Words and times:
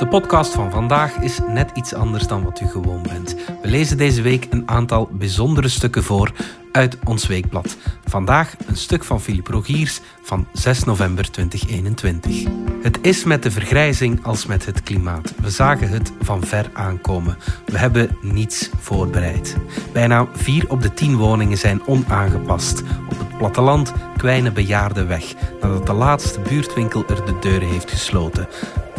De 0.00 0.08
podcast 0.08 0.52
van 0.54 0.70
vandaag 0.70 1.16
is 1.16 1.38
net 1.48 1.70
iets 1.74 1.94
anders 1.94 2.26
dan 2.26 2.44
wat 2.44 2.60
u 2.60 2.66
gewoon 2.66 3.02
bent. 3.02 3.36
We 3.62 3.68
lezen 3.68 3.98
deze 3.98 4.22
week 4.22 4.46
een 4.50 4.68
aantal 4.68 5.08
bijzondere 5.12 5.68
stukken 5.68 6.04
voor 6.04 6.32
uit 6.72 6.98
ons 7.04 7.26
weekblad. 7.26 7.76
Vandaag 8.04 8.54
een 8.66 8.76
stuk 8.76 9.04
van 9.04 9.20
Philip 9.20 9.46
Rogiers 9.46 10.00
van 10.22 10.46
6 10.52 10.84
november 10.84 11.30
2021. 11.30 12.44
Het 12.82 12.98
is 13.02 13.24
met 13.24 13.42
de 13.42 13.50
vergrijzing 13.50 14.24
als 14.24 14.46
met 14.46 14.66
het 14.66 14.82
klimaat. 14.82 15.34
We 15.40 15.50
zagen 15.50 15.88
het 15.88 16.12
van 16.20 16.44
ver 16.44 16.70
aankomen. 16.72 17.36
We 17.66 17.78
hebben 17.78 18.16
niets 18.20 18.70
voorbereid. 18.78 19.56
Bijna 19.92 20.26
4 20.32 20.64
op 20.68 20.82
de 20.82 20.94
10 20.94 21.16
woningen 21.16 21.58
zijn 21.58 21.86
onaangepast. 21.86 22.82
Op 23.10 23.18
het 23.18 23.38
platteland 23.38 23.92
kwijnen 24.16 24.54
bejaarden 24.54 25.08
weg 25.08 25.34
nadat 25.60 25.86
de 25.86 25.92
laatste 25.92 26.40
buurtwinkel 26.40 27.04
er 27.08 27.24
de 27.24 27.38
deuren 27.40 27.68
heeft 27.68 27.90
gesloten 27.90 28.48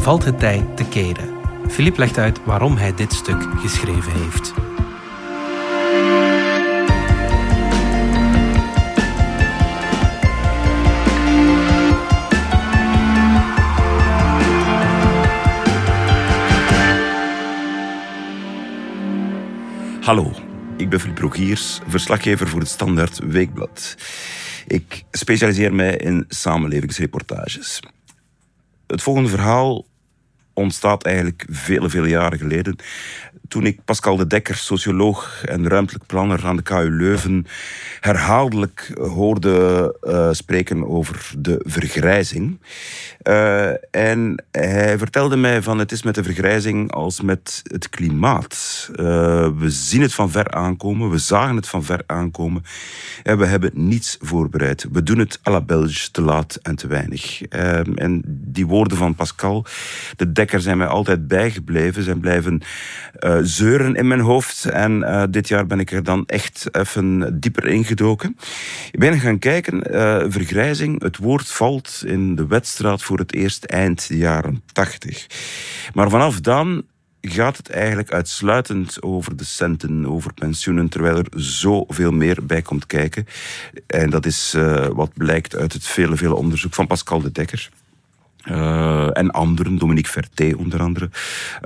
valt 0.01 0.23
het 0.25 0.39
tijd 0.39 0.77
te 0.77 0.85
keren. 0.85 1.29
Philippe 1.69 1.99
legt 1.99 2.17
uit 2.17 2.43
waarom 2.43 2.77
hij 2.77 2.93
dit 2.95 3.13
stuk 3.13 3.43
geschreven 3.57 4.11
heeft. 4.11 4.53
Hallo, 20.01 20.31
ik 20.77 20.89
ben 20.89 20.99
Philippe 20.99 21.21
Rogiers, 21.21 21.79
verslaggever 21.87 22.47
voor 22.47 22.59
het 22.59 22.69
Standaard 22.69 23.19
Weekblad. 23.19 23.95
Ik 24.67 25.03
specialiseer 25.11 25.73
mij 25.73 25.97
in 25.97 26.25
samenlevingsreportages. 26.27 27.79
Het 28.87 29.01
volgende 29.01 29.29
verhaal 29.29 29.89
ontstaat 30.61 31.03
eigenlijk 31.03 31.45
vele, 31.49 31.89
vele 31.89 32.09
jaren 32.09 32.37
geleden. 32.37 32.75
Toen 33.47 33.65
ik 33.65 33.83
Pascal 33.85 34.15
de 34.15 34.27
Dekker, 34.27 34.55
socioloog 34.55 35.43
en 35.45 35.67
ruimtelijk 35.67 36.05
planner 36.05 36.45
aan 36.45 36.55
de 36.55 36.61
KU 36.61 36.89
Leuven, 36.89 37.45
herhaaldelijk 37.99 38.91
hoorde 38.95 39.95
uh, 40.03 40.29
spreken 40.31 40.87
over 40.87 41.31
de 41.37 41.61
vergrijzing. 41.63 42.59
Uh, 43.23 43.95
en 43.95 44.43
hij 44.51 44.97
vertelde 44.97 45.35
mij 45.35 45.61
van 45.61 45.79
het 45.79 45.91
is 45.91 46.03
met 46.03 46.15
de 46.15 46.23
vergrijzing 46.23 46.91
als 46.91 47.21
met 47.21 47.61
het 47.63 47.89
klimaat. 47.89 48.89
Uh, 48.91 48.97
we 49.57 49.69
zien 49.69 50.01
het 50.01 50.13
van 50.13 50.31
ver 50.31 50.51
aankomen, 50.51 51.09
we 51.09 51.17
zagen 51.17 51.55
het 51.55 51.67
van 51.67 51.83
ver 51.83 52.03
aankomen 52.05 52.63
en 53.23 53.37
we 53.37 53.45
hebben 53.45 53.71
niets 53.73 54.17
voorbereid. 54.21 54.85
We 54.91 55.03
doen 55.03 55.19
het 55.19 55.39
à 55.47 55.51
la 55.51 55.61
Belge 55.61 56.11
te 56.11 56.21
laat 56.21 56.59
en 56.61 56.75
te 56.75 56.87
weinig. 56.87 57.41
en 57.41 58.21
die 58.25 58.67
woorden 58.67 58.97
van 58.97 59.15
Pascal 59.15 59.65
de 60.15 60.31
Dekker 60.31 60.50
zijn 60.59 60.77
mij 60.77 60.87
altijd 60.87 61.27
bijgebleven, 61.27 62.03
zijn 62.03 62.19
blijven 62.19 62.61
zeuren 63.41 63.95
in 63.95 64.07
mijn 64.07 64.19
hoofd. 64.19 64.65
En 64.65 65.27
dit 65.31 65.47
jaar 65.47 65.65
ben 65.65 65.79
ik 65.79 65.91
er 65.91 66.03
dan 66.03 66.25
echt 66.25 66.67
even 66.71 67.39
dieper 67.39 67.67
ingedoken. 67.67 68.37
Ik 68.91 68.99
ben 68.99 69.19
gaan 69.19 69.39
kijken, 69.39 69.81
vergrijzing, 70.31 71.01
het 71.01 71.17
woord 71.17 71.51
valt 71.51 72.03
in 72.05 72.35
de 72.35 72.47
wedstrijd 72.47 73.03
voor 73.03 73.17
het 73.17 73.33
eerst 73.33 73.63
eind 73.63 74.07
jaren 74.09 74.63
80. 74.71 75.27
Maar 75.93 76.09
vanaf 76.09 76.39
dan 76.39 76.83
gaat 77.21 77.57
het 77.57 77.69
eigenlijk 77.69 78.11
uitsluitend 78.11 79.01
over 79.01 79.35
de 79.37 79.43
centen, 79.43 80.05
over 80.05 80.33
pensioenen, 80.33 80.89
terwijl 80.89 81.17
er 81.17 81.27
zoveel 81.35 82.11
meer 82.11 82.45
bij 82.45 82.61
komt 82.61 82.85
kijken. 82.85 83.27
En 83.87 84.09
dat 84.09 84.25
is 84.25 84.55
wat 84.93 85.11
blijkt 85.13 85.55
uit 85.55 85.73
het 85.73 85.87
vele, 85.87 86.15
vele 86.15 86.35
onderzoek 86.35 86.73
van 86.73 86.87
Pascal 86.87 87.21
de 87.21 87.31
Dekker. 87.31 87.69
Uh, 88.49 89.17
en 89.17 89.31
anderen, 89.31 89.77
Dominique 89.77 90.11
Verté 90.11 90.55
onder 90.57 90.79
andere. 90.79 91.09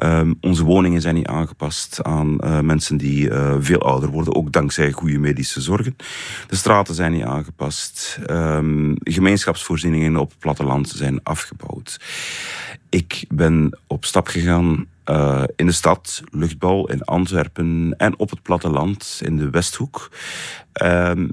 Uh, 0.04 0.22
onze 0.42 0.64
woningen 0.64 1.02
zijn 1.02 1.16
niet 1.16 1.28
aangepast 1.28 2.04
aan 2.04 2.38
uh, 2.44 2.60
mensen 2.60 2.98
die 2.98 3.30
veel 3.60 3.82
ouder 3.82 4.10
worden, 4.10 4.36
ook 4.36 4.52
dankzij 4.52 4.92
goede 4.92 5.18
medische 5.18 5.62
zorgen. 5.62 5.96
De 6.48 6.56
straten 6.56 6.96
zijn 6.96 7.12
niet 7.12 7.24
aangepast. 7.24 8.20
Um, 8.30 8.96
gemeenschapsvoorzieningen 9.04 10.18
op 10.18 10.30
het 10.30 10.40
platteland 10.40 10.90
zijn 10.90 11.24
afgebouwd. 11.24 12.00
Ik 12.90 13.26
ben 13.30 13.80
op 13.88 14.06
stap 14.06 14.28
gegaan 14.28 14.88
in 15.56 15.66
de 15.66 15.72
stad, 15.72 16.24
luchtbal 16.32 16.90
in 16.90 17.02
Antwerpen 17.02 17.96
en 17.98 18.20
op 18.20 18.30
het 18.30 18.42
platteland 18.42 19.20
in 19.24 19.38
de 19.38 19.50
Westhoek. 19.50 20.12
Ehm, 20.72 21.28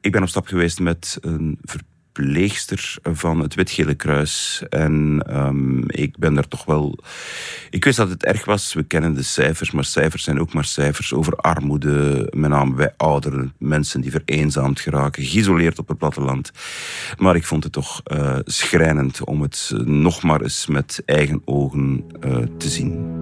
ik 0.00 0.12
ben 0.12 0.22
op 0.22 0.28
stap 0.28 0.46
geweest 0.46 0.80
met 0.80 1.18
een 1.20 1.58
verpleegster 2.12 2.96
van 3.02 3.40
het 3.40 3.54
Witgele 3.54 3.94
Kruis. 3.94 4.62
En 4.68 5.24
um, 5.36 5.84
ik 5.86 6.18
ben 6.18 6.34
daar 6.34 6.48
toch 6.48 6.64
wel. 6.64 6.98
Ik 7.70 7.84
wist 7.84 7.96
dat 7.96 8.08
het 8.08 8.24
erg 8.24 8.44
was. 8.44 8.74
We 8.74 8.82
kennen 8.82 9.14
de 9.14 9.22
cijfers, 9.22 9.70
maar 9.70 9.84
cijfers 9.84 10.24
zijn 10.24 10.40
ook 10.40 10.52
maar 10.52 10.64
cijfers 10.64 11.12
over 11.12 11.36
armoede. 11.36 12.26
Met 12.36 12.50
name 12.50 12.74
bij 12.74 12.94
ouderen, 12.96 13.54
mensen 13.58 14.00
die 14.00 14.10
vereenzaamd 14.10 14.80
geraken, 14.80 15.24
geïsoleerd 15.24 15.78
op 15.78 15.88
het 15.88 15.98
platteland. 15.98 16.50
Maar 17.18 17.36
ik 17.36 17.44
vond 17.44 17.64
het 17.64 17.72
toch 17.72 18.02
uh, 18.04 18.38
schrijnend 18.44 19.24
om 19.24 19.42
het 19.42 19.72
nog 19.84 20.22
maar 20.22 20.40
eens 20.40 20.66
met 20.66 21.02
eigen 21.04 21.42
ogen 21.44 22.04
uh, 22.24 22.36
te 22.58 22.68
zien. 22.68 23.18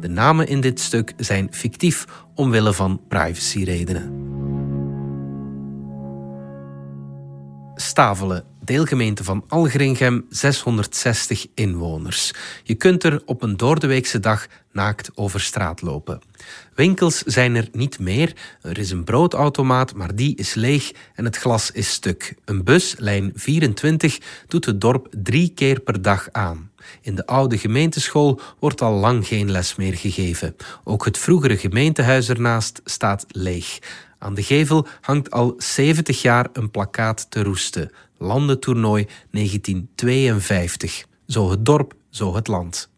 De 0.00 0.08
namen 0.08 0.48
in 0.48 0.60
dit 0.60 0.80
stuk 0.80 1.12
zijn 1.16 1.48
fictief 1.50 2.06
omwille 2.34 2.72
van 2.72 3.00
privacyredenen. 3.08 4.28
Stavelen, 8.00 8.44
deelgemeente 8.64 9.24
van 9.24 9.44
Algeringem, 9.48 10.26
660 10.28 11.46
inwoners. 11.54 12.32
Je 12.62 12.74
kunt 12.74 13.04
er 13.04 13.22
op 13.24 13.42
een 13.42 13.56
doordeweekse 13.56 14.20
dag 14.20 14.46
naakt 14.72 15.10
over 15.14 15.40
straat 15.40 15.82
lopen. 15.82 16.20
Winkels 16.74 17.22
zijn 17.22 17.54
er 17.54 17.68
niet 17.72 17.98
meer. 17.98 18.32
Er 18.62 18.78
is 18.78 18.90
een 18.90 19.04
broodautomaat, 19.04 19.94
maar 19.94 20.14
die 20.14 20.36
is 20.36 20.54
leeg 20.54 20.92
en 21.14 21.24
het 21.24 21.36
glas 21.36 21.70
is 21.70 21.92
stuk. 21.92 22.34
Een 22.44 22.64
bus, 22.64 22.94
lijn 22.98 23.32
24, 23.34 24.18
doet 24.48 24.64
het 24.64 24.80
dorp 24.80 25.06
drie 25.10 25.52
keer 25.54 25.80
per 25.80 26.02
dag 26.02 26.28
aan. 26.32 26.70
In 27.00 27.14
de 27.14 27.26
oude 27.26 27.58
gemeenteschool 27.58 28.40
wordt 28.58 28.82
al 28.82 28.92
lang 28.92 29.26
geen 29.26 29.50
les 29.50 29.76
meer 29.76 29.94
gegeven. 29.94 30.56
Ook 30.84 31.04
het 31.04 31.18
vroegere 31.18 31.56
gemeentehuis 31.56 32.28
ernaast 32.28 32.80
staat 32.84 33.24
leeg. 33.28 33.78
Aan 34.22 34.34
de 34.34 34.42
gevel 34.42 34.86
hangt 35.00 35.30
al 35.30 35.54
70 35.58 36.22
jaar 36.22 36.48
een 36.52 36.70
plakkaat 36.70 37.30
te 37.30 37.42
roesten. 37.42 37.90
Landentoernooi 38.18 39.06
1952. 39.30 41.04
Zo 41.26 41.50
het 41.50 41.64
dorp, 41.64 41.94
zo 42.10 42.34
het 42.34 42.46
land. 42.46 42.90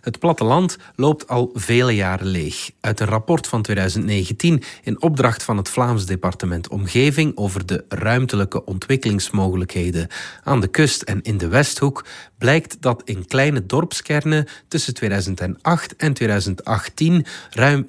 Het 0.00 0.18
platteland 0.18 0.76
loopt 0.94 1.28
al 1.28 1.50
vele 1.54 1.94
jaren 1.94 2.26
leeg. 2.26 2.70
Uit 2.80 3.00
een 3.00 3.06
rapport 3.06 3.46
van 3.46 3.62
2019 3.62 4.62
in 4.82 5.02
opdracht 5.02 5.42
van 5.42 5.56
het 5.56 5.68
Vlaams 5.68 6.06
Departement 6.06 6.68
Omgeving 6.68 7.36
over 7.36 7.66
de 7.66 7.84
ruimtelijke 7.88 8.64
ontwikkelingsmogelijkheden 8.64 10.08
aan 10.44 10.60
de 10.60 10.68
kust 10.68 11.02
en 11.02 11.22
in 11.22 11.38
de 11.38 11.48
Westhoek 11.48 12.04
blijkt 12.40 12.76
dat 12.82 13.02
in 13.04 13.26
kleine 13.26 13.66
dorpskernen 13.66 14.46
tussen 14.68 14.94
2008 14.94 15.96
en 15.96 16.12
2018 16.12 17.26
ruim 17.50 17.84
70% 17.84 17.86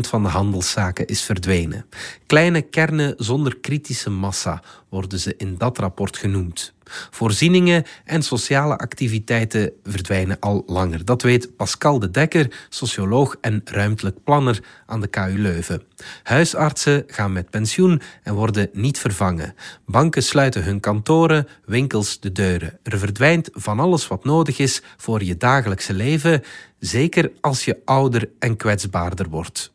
van 0.00 0.22
de 0.22 0.28
handelszaken 0.28 1.06
is 1.06 1.22
verdwenen. 1.22 1.86
Kleine 2.26 2.62
kernen 2.62 3.14
zonder 3.16 3.56
kritische 3.56 4.10
massa 4.10 4.62
worden 4.88 5.18
ze 5.18 5.34
in 5.36 5.54
dat 5.58 5.78
rapport 5.78 6.16
genoemd. 6.16 6.74
Voorzieningen 7.10 7.84
en 8.04 8.22
sociale 8.22 8.76
activiteiten 8.76 9.72
verdwijnen 9.82 10.36
al 10.40 10.62
langer. 10.66 11.04
Dat 11.04 11.22
weet 11.22 11.56
Pascal 11.56 11.98
de 11.98 12.10
Dekker, 12.10 12.66
socioloog 12.68 13.36
en 13.40 13.60
ruimtelijk 13.64 14.24
planner 14.24 14.62
aan 14.86 15.00
de 15.00 15.06
KU 15.06 15.38
Leuven. 15.38 15.82
Huisartsen 16.22 17.04
gaan 17.06 17.32
met 17.32 17.50
pensioen 17.50 18.00
en 18.22 18.34
worden 18.34 18.68
niet 18.72 18.98
vervangen. 18.98 19.54
Banken 19.86 20.22
sluiten 20.22 20.64
hun 20.64 20.80
kantoren, 20.80 21.48
winkels 21.64 22.20
de 22.20 22.32
deuren. 22.32 22.78
Er 22.82 22.98
verdwijnt 22.98 23.43
van 23.52 23.80
alles 23.80 24.08
wat 24.08 24.24
nodig 24.24 24.58
is 24.58 24.82
voor 24.96 25.22
je 25.22 25.36
dagelijkse 25.36 25.94
leven, 25.94 26.42
zeker 26.78 27.32
als 27.40 27.64
je 27.64 27.80
ouder 27.84 28.30
en 28.38 28.56
kwetsbaarder 28.56 29.28
wordt. 29.28 29.74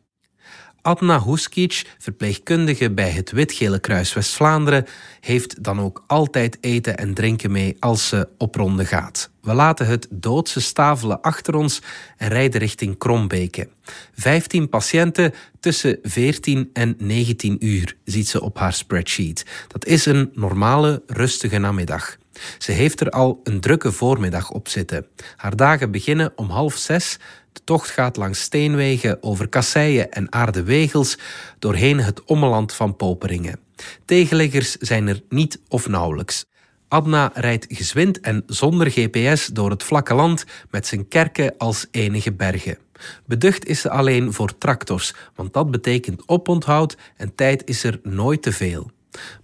Adna 0.82 1.22
Huskic, 1.24 1.94
verpleegkundige 1.98 2.90
bij 2.90 3.10
het 3.10 3.30
Witgele 3.30 3.78
Kruis 3.78 4.12
West-Vlaanderen, 4.12 4.86
heeft 5.20 5.64
dan 5.64 5.80
ook 5.80 6.04
altijd 6.06 6.58
eten 6.60 6.96
en 6.96 7.14
drinken 7.14 7.50
mee 7.50 7.76
als 7.80 8.08
ze 8.08 8.28
op 8.38 8.54
ronde 8.54 8.84
gaat. 8.84 9.30
We 9.40 9.54
laten 9.54 9.86
het 9.86 10.06
doodse 10.10 10.60
stavelen 10.60 11.20
achter 11.20 11.54
ons 11.54 11.82
en 12.16 12.28
rijden 12.28 12.60
richting 12.60 12.98
Krombeke. 12.98 13.68
15 14.14 14.68
patiënten 14.68 15.34
tussen 15.60 15.98
14 16.02 16.70
en 16.72 16.94
19 16.98 17.66
uur, 17.66 17.96
ziet 18.04 18.28
ze 18.28 18.40
op 18.40 18.58
haar 18.58 18.72
spreadsheet. 18.72 19.44
Dat 19.68 19.86
is 19.86 20.06
een 20.06 20.30
normale, 20.34 21.02
rustige 21.06 21.58
namiddag. 21.58 22.18
Ze 22.58 22.72
heeft 22.72 23.00
er 23.00 23.10
al 23.10 23.40
een 23.44 23.60
drukke 23.60 23.92
voormiddag 23.92 24.50
op 24.50 24.68
zitten. 24.68 25.06
Haar 25.36 25.56
dagen 25.56 25.90
beginnen 25.90 26.32
om 26.36 26.50
half 26.50 26.76
zes 26.76 27.18
de 27.52 27.60
tocht 27.64 27.90
gaat 27.90 28.16
langs 28.16 28.40
steenwegen 28.40 29.22
over 29.22 29.48
kasseien 29.48 30.10
en 30.10 30.32
aardewegels 30.32 31.18
doorheen 31.58 32.00
het 32.00 32.24
ommeland 32.24 32.72
van 32.72 32.96
Poperingen. 32.96 33.60
Tegenleggers 34.04 34.76
zijn 34.76 35.08
er 35.08 35.22
niet 35.28 35.60
of 35.68 35.88
nauwelijks. 35.88 36.44
Adna 36.88 37.30
rijdt 37.34 37.66
gezwind 37.68 38.20
en 38.20 38.42
zonder 38.46 38.90
GPS 38.90 39.46
door 39.46 39.70
het 39.70 39.82
vlakke 39.82 40.14
land 40.14 40.44
met 40.70 40.86
zijn 40.86 41.08
kerken 41.08 41.54
als 41.58 41.86
enige 41.90 42.32
bergen. 42.32 42.78
Beducht 43.26 43.66
is 43.66 43.80
ze 43.80 43.90
alleen 43.90 44.32
voor 44.32 44.58
tractors, 44.58 45.14
want 45.34 45.52
dat 45.52 45.70
betekent 45.70 46.22
oponthoud 46.26 46.96
en 47.16 47.34
tijd 47.34 47.68
is 47.68 47.84
er 47.84 48.00
nooit 48.02 48.42
te 48.42 48.52
veel. 48.52 48.90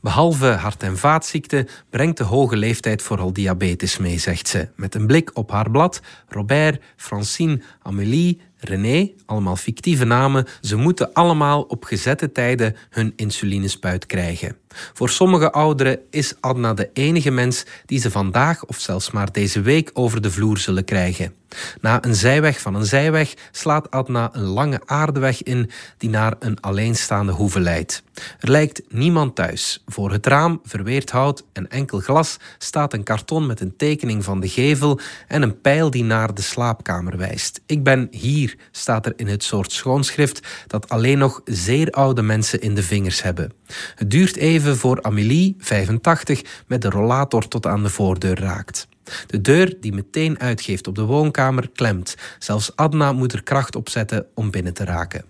Behalve 0.00 0.46
hart- 0.46 0.82
en 0.82 0.98
vaatziekten 0.98 1.68
brengt 1.90 2.18
de 2.18 2.24
hoge 2.24 2.56
leeftijd 2.56 3.02
vooral 3.02 3.32
diabetes 3.32 3.98
mee, 3.98 4.18
zegt 4.18 4.48
ze. 4.48 4.68
Met 4.76 4.94
een 4.94 5.06
blik 5.06 5.30
op 5.34 5.50
haar 5.50 5.70
blad, 5.70 6.00
Robert, 6.28 6.82
Francine, 6.96 7.62
Amélie, 7.82 8.40
René, 8.68 9.10
allemaal 9.26 9.56
fictieve 9.56 10.04
namen, 10.04 10.46
ze 10.60 10.76
moeten 10.76 11.12
allemaal 11.12 11.62
op 11.62 11.84
gezette 11.84 12.32
tijden 12.32 12.76
hun 12.90 13.12
insulinespuit 13.16 14.06
krijgen. 14.06 14.56
Voor 14.92 15.08
sommige 15.08 15.52
ouderen 15.52 15.98
is 16.10 16.34
Adna 16.40 16.74
de 16.74 16.90
enige 16.92 17.30
mens 17.30 17.64
die 17.86 18.00
ze 18.00 18.10
vandaag 18.10 18.64
of 18.64 18.80
zelfs 18.80 19.10
maar 19.10 19.32
deze 19.32 19.60
week 19.60 19.90
over 19.92 20.20
de 20.20 20.30
vloer 20.30 20.58
zullen 20.58 20.84
krijgen. 20.84 21.34
Na 21.80 22.04
een 22.04 22.14
zijweg 22.14 22.60
van 22.60 22.74
een 22.74 22.86
zijweg 22.86 23.34
slaat 23.50 23.90
Adna 23.90 24.28
een 24.32 24.44
lange 24.44 24.80
aardeweg 24.84 25.42
in 25.42 25.70
die 25.98 26.10
naar 26.10 26.34
een 26.38 26.60
alleenstaande 26.60 27.32
hoeve 27.32 27.60
leidt. 27.60 28.02
Er 28.40 28.50
lijkt 28.50 28.82
niemand 28.88 29.34
thuis. 29.34 29.82
Voor 29.86 30.12
het 30.12 30.26
raam, 30.26 30.60
verweerd 30.64 31.10
hout 31.10 31.44
en 31.52 31.68
enkel 31.68 31.98
glas 31.98 32.36
staat 32.58 32.92
een 32.92 33.02
karton 33.02 33.46
met 33.46 33.60
een 33.60 33.76
tekening 33.76 34.24
van 34.24 34.40
de 34.40 34.48
gevel 34.48 35.00
en 35.28 35.42
een 35.42 35.60
pijl 35.60 35.90
die 35.90 36.04
naar 36.04 36.34
de 36.34 36.42
slaapkamer 36.42 37.16
wijst. 37.16 37.60
Ik 37.66 37.82
ben 37.82 38.08
hier, 38.10 38.56
staat 38.70 39.06
er 39.06 39.12
in 39.17 39.26
het 39.26 39.43
soort 39.43 39.73
schoonschrift 39.73 40.47
dat 40.67 40.88
alleen 40.88 41.19
nog 41.19 41.41
zeer 41.44 41.91
oude 41.91 42.23
mensen 42.23 42.61
in 42.61 42.75
de 42.75 42.82
vingers 42.82 43.23
hebben. 43.23 43.53
Het 43.94 44.11
duurt 44.11 44.37
even 44.37 44.76
voor 44.76 45.03
Amélie, 45.03 45.55
85, 45.58 46.43
met 46.67 46.82
de 46.82 46.91
rollator 46.91 47.49
tot 47.49 47.67
aan 47.67 47.82
de 47.82 47.88
voordeur 47.88 48.41
raakt. 48.41 48.88
De 49.26 49.41
deur 49.41 49.76
die 49.81 49.93
meteen 49.93 50.41
uitgeeft 50.41 50.87
op 50.87 50.94
de 50.94 51.03
woonkamer 51.03 51.70
klemt. 51.70 52.14
Zelfs 52.38 52.76
Adna 52.76 53.12
moet 53.12 53.32
er 53.32 53.43
kracht 53.43 53.76
op 53.76 53.88
zetten 53.88 54.26
om 54.35 54.50
binnen 54.50 54.75
te 54.75 54.85
raken. 54.85 55.25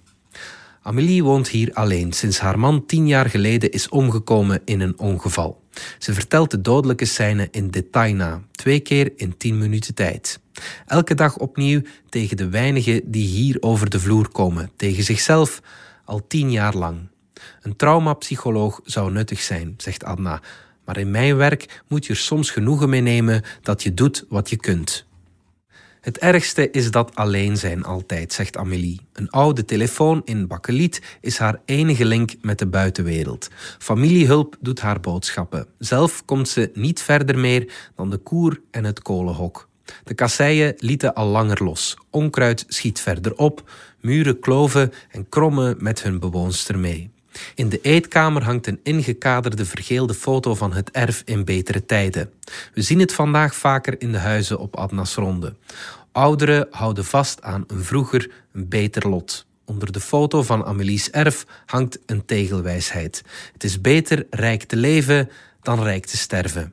Amélie 0.82 1.25
woont 1.25 1.49
hier 1.49 1.70
alleen 1.72 2.12
sinds 2.12 2.38
haar 2.38 2.58
man 2.58 2.87
tien 2.87 3.06
jaar 3.06 3.31
geleden 3.31 3.70
is 3.70 3.88
omgekomen 3.88 4.61
in 4.64 4.81
een 4.81 4.99
ongeval. 4.99 5.64
Ze 5.99 6.14
vertelt 6.14 6.50
de 6.50 6.61
dodelijke 6.61 7.05
scène 7.05 7.49
in 7.50 7.70
detail 7.70 8.14
na, 8.14 8.43
twee 8.52 8.81
keer 8.81 9.12
in 9.17 9.37
tien 9.37 9.58
minuten 9.58 9.94
tijd. 9.94 10.40
Elke 10.87 11.14
dag 11.14 11.38
opnieuw 11.38 11.82
tegen 12.08 12.37
de 12.37 12.49
weinigen 12.49 13.00
die 13.05 13.26
hier 13.26 13.56
over 13.61 13.90
de 13.90 14.00
vloer 14.00 14.28
komen, 14.28 14.70
tegen 14.76 15.05
zichzelf, 15.05 15.62
al 16.05 16.26
tien 16.26 16.50
jaar 16.50 16.75
lang. 16.75 17.08
Een 17.62 17.76
traumapsycholoog 17.76 18.81
zou 18.84 19.12
nuttig 19.12 19.40
zijn, 19.40 19.75
zegt 19.76 20.05
Adna, 20.05 20.40
maar 20.84 20.96
in 20.96 21.11
mijn 21.11 21.37
werk 21.37 21.82
moet 21.88 22.06
je 22.06 22.12
er 22.12 22.19
soms 22.19 22.50
genoegen 22.50 22.88
mee 22.88 23.00
nemen 23.00 23.43
dat 23.62 23.82
je 23.82 23.94
doet 23.94 24.25
wat 24.29 24.50
je 24.50 24.56
kunt. 24.56 25.06
Het 26.06 26.19
ergste 26.19 26.70
is 26.70 26.91
dat 26.91 27.14
alleen 27.14 27.56
zijn 27.56 27.85
altijd, 27.85 28.32
zegt 28.32 28.56
Amélie. 28.56 29.00
Een 29.12 29.31
oude 29.31 29.64
telefoon 29.64 30.23
in 30.25 30.47
bakkeliet 30.47 31.03
is 31.20 31.38
haar 31.38 31.61
enige 31.64 32.05
link 32.05 32.35
met 32.41 32.58
de 32.58 32.67
buitenwereld. 32.67 33.49
Familiehulp 33.79 34.56
doet 34.61 34.81
haar 34.81 35.00
boodschappen. 35.00 35.67
Zelf 35.79 36.25
komt 36.25 36.49
ze 36.49 36.70
niet 36.75 37.03
verder 37.03 37.38
meer 37.38 37.73
dan 37.97 38.11
de 38.11 38.17
koer 38.17 38.61
en 38.70 38.85
het 38.85 39.03
kolenhok. 39.03 39.69
De 40.05 40.14
kasseien 40.14 40.75
lieten 40.76 41.14
al 41.14 41.26
langer 41.26 41.64
los. 41.64 41.97
Onkruid 42.11 42.64
schiet 42.69 43.00
verder 43.00 43.35
op, 43.35 43.70
muren 44.00 44.41
kloven 44.41 44.93
en 45.11 45.29
krommen 45.29 45.76
met 45.79 46.03
hun 46.03 46.19
bewoonster 46.19 46.79
mee. 46.79 47.11
In 47.54 47.68
de 47.68 47.80
eetkamer 47.80 48.44
hangt 48.44 48.66
een 48.66 48.80
ingekaderde 48.82 49.64
vergeelde 49.64 50.14
foto 50.14 50.54
van 50.54 50.72
het 50.72 50.90
erf 50.90 51.22
in 51.24 51.44
betere 51.44 51.86
tijden. 51.86 52.30
We 52.74 52.82
zien 52.82 53.00
het 53.00 53.12
vandaag 53.12 53.54
vaker 53.54 54.00
in 54.00 54.12
de 54.12 54.18
huizen 54.18 54.58
op 54.58 54.76
Adnas 54.76 55.14
Ronde. 55.14 55.54
Ouderen 56.12 56.66
houden 56.70 57.04
vast 57.04 57.42
aan 57.42 57.64
een 57.66 57.84
vroeger, 57.84 58.30
een 58.52 58.68
beter 58.68 59.08
lot. 59.08 59.46
Onder 59.64 59.92
de 59.92 60.00
foto 60.00 60.42
van 60.42 60.64
Amelie's 60.64 61.10
erf 61.10 61.46
hangt 61.66 61.98
een 62.06 62.24
tegelwijsheid. 62.24 63.22
Het 63.52 63.64
is 63.64 63.80
beter 63.80 64.26
rijk 64.30 64.62
te 64.62 64.76
leven 64.76 65.30
dan 65.62 65.82
rijk 65.82 66.06
te 66.06 66.16
sterven. 66.16 66.72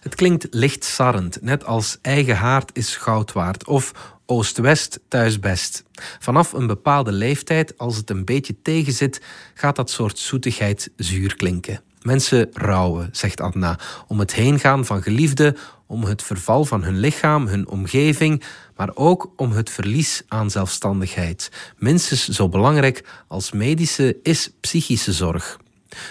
Het 0.00 0.14
klinkt 0.14 0.46
licht 0.50 0.84
sarrend, 0.84 1.42
net 1.42 1.64
als 1.64 1.98
eigen 2.02 2.36
haard 2.36 2.70
is 2.72 2.96
goud 2.96 3.32
waard 3.32 3.66
of 3.66 3.92
Oost-West 4.30 5.00
thuis 5.08 5.38
best. 5.38 5.84
Vanaf 6.18 6.52
een 6.52 6.66
bepaalde 6.66 7.12
leeftijd, 7.12 7.78
als 7.78 7.96
het 7.96 8.10
een 8.10 8.24
beetje 8.24 8.62
tegenzit, 8.62 9.20
gaat 9.54 9.76
dat 9.76 9.90
soort 9.90 10.18
zoetigheid 10.18 10.90
zuur 10.96 11.36
klinken. 11.36 11.82
Mensen 12.02 12.48
rouwen, 12.52 13.08
zegt 13.12 13.40
Adna, 13.40 13.78
om 14.06 14.18
het 14.18 14.34
heengaan 14.34 14.84
van 14.84 15.02
geliefden, 15.02 15.56
om 15.86 16.04
het 16.04 16.22
verval 16.22 16.64
van 16.64 16.82
hun 16.82 16.98
lichaam, 16.98 17.46
hun 17.46 17.68
omgeving, 17.68 18.42
maar 18.76 18.90
ook 18.94 19.32
om 19.36 19.52
het 19.52 19.70
verlies 19.70 20.22
aan 20.28 20.50
zelfstandigheid. 20.50 21.50
Minstens 21.76 22.28
zo 22.28 22.48
belangrijk 22.48 23.04
als 23.28 23.52
medische 23.52 24.16
is 24.22 24.50
psychische 24.60 25.12
zorg. 25.12 25.58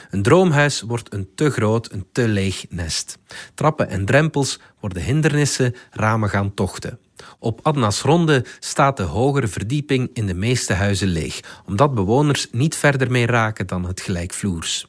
Een 0.10 0.22
droomhuis 0.22 0.82
wordt 0.82 1.14
een 1.14 1.30
te 1.36 1.50
groot, 1.50 1.92
een 1.92 2.06
te 2.12 2.28
leeg 2.28 2.66
nest. 2.70 3.18
Trappen 3.54 3.90
en 3.90 4.06
drempels 4.06 4.60
worden 4.80 5.04
hindernissen, 5.04 5.76
ramen 5.92 6.30
gaan 6.30 6.54
tochten. 6.54 7.00
Op 7.40 7.60
Adna's 7.64 8.02
Ronde 8.02 8.46
staat 8.60 8.98
de 8.98 9.04
hogere 9.04 9.48
verdieping 9.48 10.10
in 10.14 10.26
de 10.26 10.34
meeste 10.34 10.74
huizen 10.74 11.08
leeg, 11.08 11.62
omdat 11.66 11.96
bewoners 11.96 12.48
niet 12.52 12.76
verder 12.76 13.12
mee 13.12 13.26
raken 13.26 13.68
dan 13.68 13.86
het 13.86 14.02
gelijkvloers. 14.02 14.88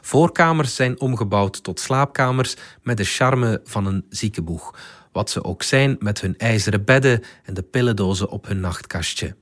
Voorkamers 0.00 0.74
zijn 0.74 1.00
omgebouwd 1.00 1.62
tot 1.62 1.80
slaapkamers 1.80 2.56
met 2.82 2.96
de 2.96 3.04
charme 3.04 3.60
van 3.64 3.86
een 3.86 4.04
ziekenboeg, 4.08 4.74
wat 5.12 5.30
ze 5.30 5.44
ook 5.44 5.62
zijn 5.62 5.96
met 5.98 6.20
hun 6.20 6.36
ijzeren 6.36 6.84
bedden 6.84 7.22
en 7.44 7.54
de 7.54 7.62
pillendozen 7.62 8.28
op 8.28 8.46
hun 8.46 8.60
nachtkastje. 8.60 9.36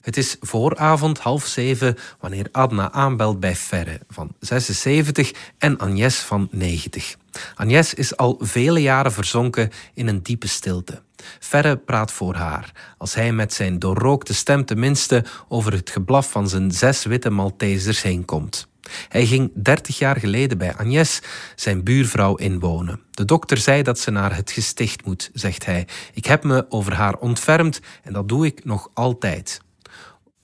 Het 0.00 0.16
is 0.16 0.36
vooravond 0.40 1.18
half 1.18 1.46
zeven 1.46 1.96
wanneer 2.20 2.48
Adna 2.52 2.92
aanbelt 2.92 3.40
bij 3.40 3.56
Ferre 3.56 4.00
van 4.08 4.34
76 4.40 5.32
en 5.58 5.78
Agnes 5.78 6.18
van 6.18 6.48
90. 6.50 7.16
Agnes 7.54 7.94
is 7.94 8.16
al 8.16 8.36
vele 8.40 8.80
jaren 8.80 9.12
verzonken 9.12 9.70
in 9.94 10.08
een 10.08 10.22
diepe 10.22 10.48
stilte. 10.48 11.02
Ferre 11.38 11.76
praat 11.76 12.12
voor 12.12 12.34
haar, 12.34 12.94
als 12.98 13.14
hij 13.14 13.32
met 13.32 13.52
zijn 13.52 13.78
doorrookte 13.78 14.34
stem 14.34 14.64
tenminste 14.64 15.24
over 15.48 15.72
het 15.72 15.90
geblaf 15.90 16.30
van 16.30 16.48
zijn 16.48 16.70
zes 16.70 17.04
witte 17.04 17.30
Maltesers 17.30 18.02
heen 18.02 18.24
komt. 18.24 18.70
Hij 19.08 19.26
ging 19.26 19.50
dertig 19.54 19.98
jaar 19.98 20.16
geleden 20.16 20.58
bij 20.58 20.74
Agnes, 20.74 21.22
zijn 21.56 21.84
buurvrouw, 21.84 22.34
inwonen. 22.34 23.00
De 23.10 23.24
dokter 23.24 23.56
zei 23.56 23.82
dat 23.82 23.98
ze 23.98 24.10
naar 24.10 24.36
het 24.36 24.50
gesticht 24.50 25.04
moet, 25.04 25.30
zegt 25.32 25.66
hij. 25.66 25.86
Ik 26.14 26.24
heb 26.24 26.44
me 26.44 26.66
over 26.68 26.94
haar 26.94 27.16
ontfermd 27.16 27.80
en 28.02 28.12
dat 28.12 28.28
doe 28.28 28.46
ik 28.46 28.64
nog 28.64 28.90
altijd. 28.94 29.60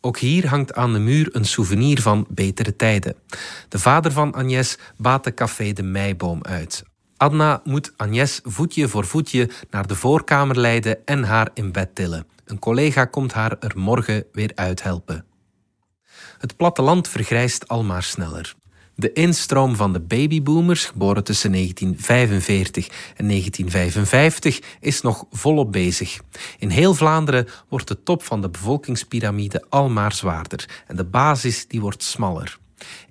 Ook 0.00 0.18
hier 0.18 0.48
hangt 0.48 0.74
aan 0.74 0.92
de 0.92 0.98
muur 0.98 1.28
een 1.32 1.44
souvenir 1.44 2.00
van 2.02 2.26
betere 2.28 2.76
tijden. 2.76 3.14
De 3.68 3.78
vader 3.78 4.12
van 4.12 4.32
Agnes 4.32 4.78
baat 4.96 5.24
de 5.24 5.34
café 5.34 5.72
de 5.72 5.82
Meiboom 5.82 6.42
uit. 6.42 6.84
Adna 7.18 7.60
moet 7.64 7.92
Agnes 7.96 8.40
voetje 8.44 8.88
voor 8.88 9.06
voetje 9.06 9.50
naar 9.70 9.86
de 9.86 9.94
voorkamer 9.94 10.58
leiden 10.58 11.06
en 11.06 11.22
haar 11.24 11.50
in 11.54 11.72
bed 11.72 11.94
tillen. 11.94 12.26
Een 12.44 12.58
collega 12.58 13.04
komt 13.04 13.32
haar 13.32 13.56
er 13.60 13.72
morgen 13.74 14.24
weer 14.32 14.52
uithelpen. 14.54 15.24
Het 16.38 16.56
platteland 16.56 17.08
vergrijst 17.08 17.68
al 17.68 17.84
maar 17.84 18.02
sneller. 18.02 18.54
De 18.94 19.12
instroom 19.12 19.76
van 19.76 19.92
de 19.92 20.00
babyboomers, 20.00 20.84
geboren 20.84 21.24
tussen 21.24 21.52
1945 21.52 22.86
en 23.16 23.28
1955, 23.28 24.60
is 24.80 25.00
nog 25.00 25.24
volop 25.30 25.72
bezig. 25.72 26.20
In 26.58 26.68
heel 26.68 26.94
Vlaanderen 26.94 27.48
wordt 27.68 27.88
de 27.88 28.02
top 28.02 28.22
van 28.22 28.40
de 28.40 28.48
bevolkingspyramide 28.48 29.64
al 29.68 29.88
maar 29.88 30.12
zwaarder 30.12 30.82
en 30.86 30.96
de 30.96 31.04
basis 31.04 31.66
die 31.68 31.80
wordt 31.80 32.02
smaller. 32.02 32.58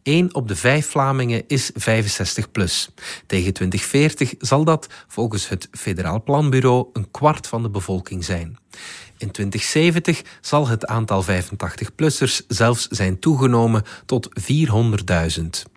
1 0.03 0.35
op 0.35 0.47
de 0.47 0.55
5 0.55 0.87
Vlamingen 0.87 1.43
is 1.47 1.71
65 1.73 2.51
plus. 2.51 2.89
Tegen 3.25 3.53
2040 3.53 4.33
zal 4.39 4.63
dat 4.63 4.87
volgens 5.07 5.49
het 5.49 5.67
Federaal 5.71 6.23
Planbureau 6.23 6.87
een 6.93 7.11
kwart 7.11 7.47
van 7.47 7.61
de 7.61 7.69
bevolking 7.69 8.25
zijn. 8.25 8.57
In 9.17 9.31
2070 9.31 10.21
zal 10.41 10.67
het 10.67 10.85
aantal 10.85 11.23
85-plussers 11.23 12.45
zelfs 12.47 12.87
zijn 12.87 13.19
toegenomen 13.19 13.83
tot 14.05 14.29
400.000. 14.41 15.75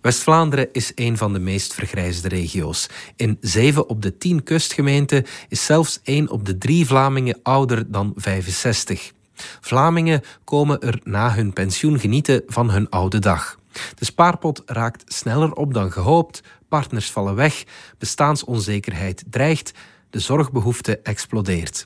West-Vlaanderen 0.00 0.68
is 0.72 0.92
een 0.94 1.16
van 1.16 1.32
de 1.32 1.38
meest 1.38 1.74
vergrijsde 1.74 2.28
regio's. 2.28 2.88
In 3.16 3.36
7 3.40 3.88
op 3.88 4.02
de 4.02 4.18
10 4.18 4.42
kustgemeenten 4.42 5.24
is 5.48 5.64
zelfs 5.64 6.00
1 6.02 6.30
op 6.30 6.46
de 6.46 6.58
3 6.58 6.86
Vlamingen 6.86 7.38
ouder 7.42 7.90
dan 7.90 8.12
65. 8.16 9.12
Vlamingen 9.60 10.22
komen 10.44 10.80
er 10.80 11.00
na 11.04 11.34
hun 11.34 11.52
pensioen 11.52 11.98
genieten 11.98 12.42
van 12.46 12.70
hun 12.70 12.88
oude 12.88 13.18
dag. 13.18 13.58
De 13.94 14.04
spaarpot 14.04 14.62
raakt 14.66 15.12
sneller 15.12 15.52
op 15.52 15.74
dan 15.74 15.92
gehoopt, 15.92 16.42
partners 16.68 17.10
vallen 17.10 17.34
weg, 17.34 17.64
bestaansonzekerheid 17.98 19.24
dreigt, 19.30 19.72
de 20.10 20.18
zorgbehoefte 20.18 20.98
explodeert. 20.98 21.84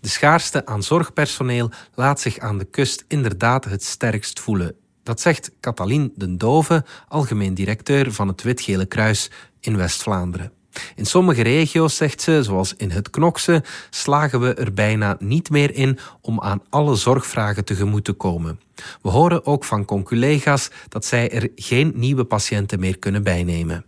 De 0.00 0.08
schaarste 0.08 0.66
aan 0.66 0.82
zorgpersoneel 0.82 1.70
laat 1.94 2.20
zich 2.20 2.38
aan 2.38 2.58
de 2.58 2.64
kust 2.64 3.04
inderdaad 3.08 3.64
het 3.64 3.84
sterkst 3.84 4.40
voelen. 4.40 4.74
Dat 5.02 5.20
zegt 5.20 5.50
Catalien 5.60 6.12
den 6.16 6.38
Dove, 6.38 6.84
algemeen 7.08 7.54
directeur 7.54 8.12
van 8.12 8.28
het 8.28 8.42
Wit-Gele 8.42 8.86
Kruis 8.86 9.30
in 9.60 9.76
West-Vlaanderen. 9.76 10.52
In 10.96 11.06
sommige 11.06 11.42
regio's, 11.42 11.96
zegt 11.96 12.22
ze, 12.22 12.42
zoals 12.42 12.74
in 12.76 12.90
het 12.90 13.10
Knokse, 13.10 13.62
slagen 13.90 14.40
we 14.40 14.54
er 14.54 14.72
bijna 14.72 15.16
niet 15.18 15.50
meer 15.50 15.74
in 15.74 15.98
om 16.20 16.40
aan 16.40 16.62
alle 16.68 16.96
zorgvragen 16.96 17.64
tegemoet 17.64 18.04
te 18.04 18.12
komen. 18.12 18.60
We 19.02 19.08
horen 19.08 19.46
ook 19.46 19.64
van 19.64 19.84
conculega's 19.84 20.70
dat 20.88 21.04
zij 21.04 21.30
er 21.30 21.48
geen 21.56 21.92
nieuwe 21.94 22.24
patiënten 22.24 22.80
meer 22.80 22.98
kunnen 22.98 23.22
bijnemen. 23.22 23.84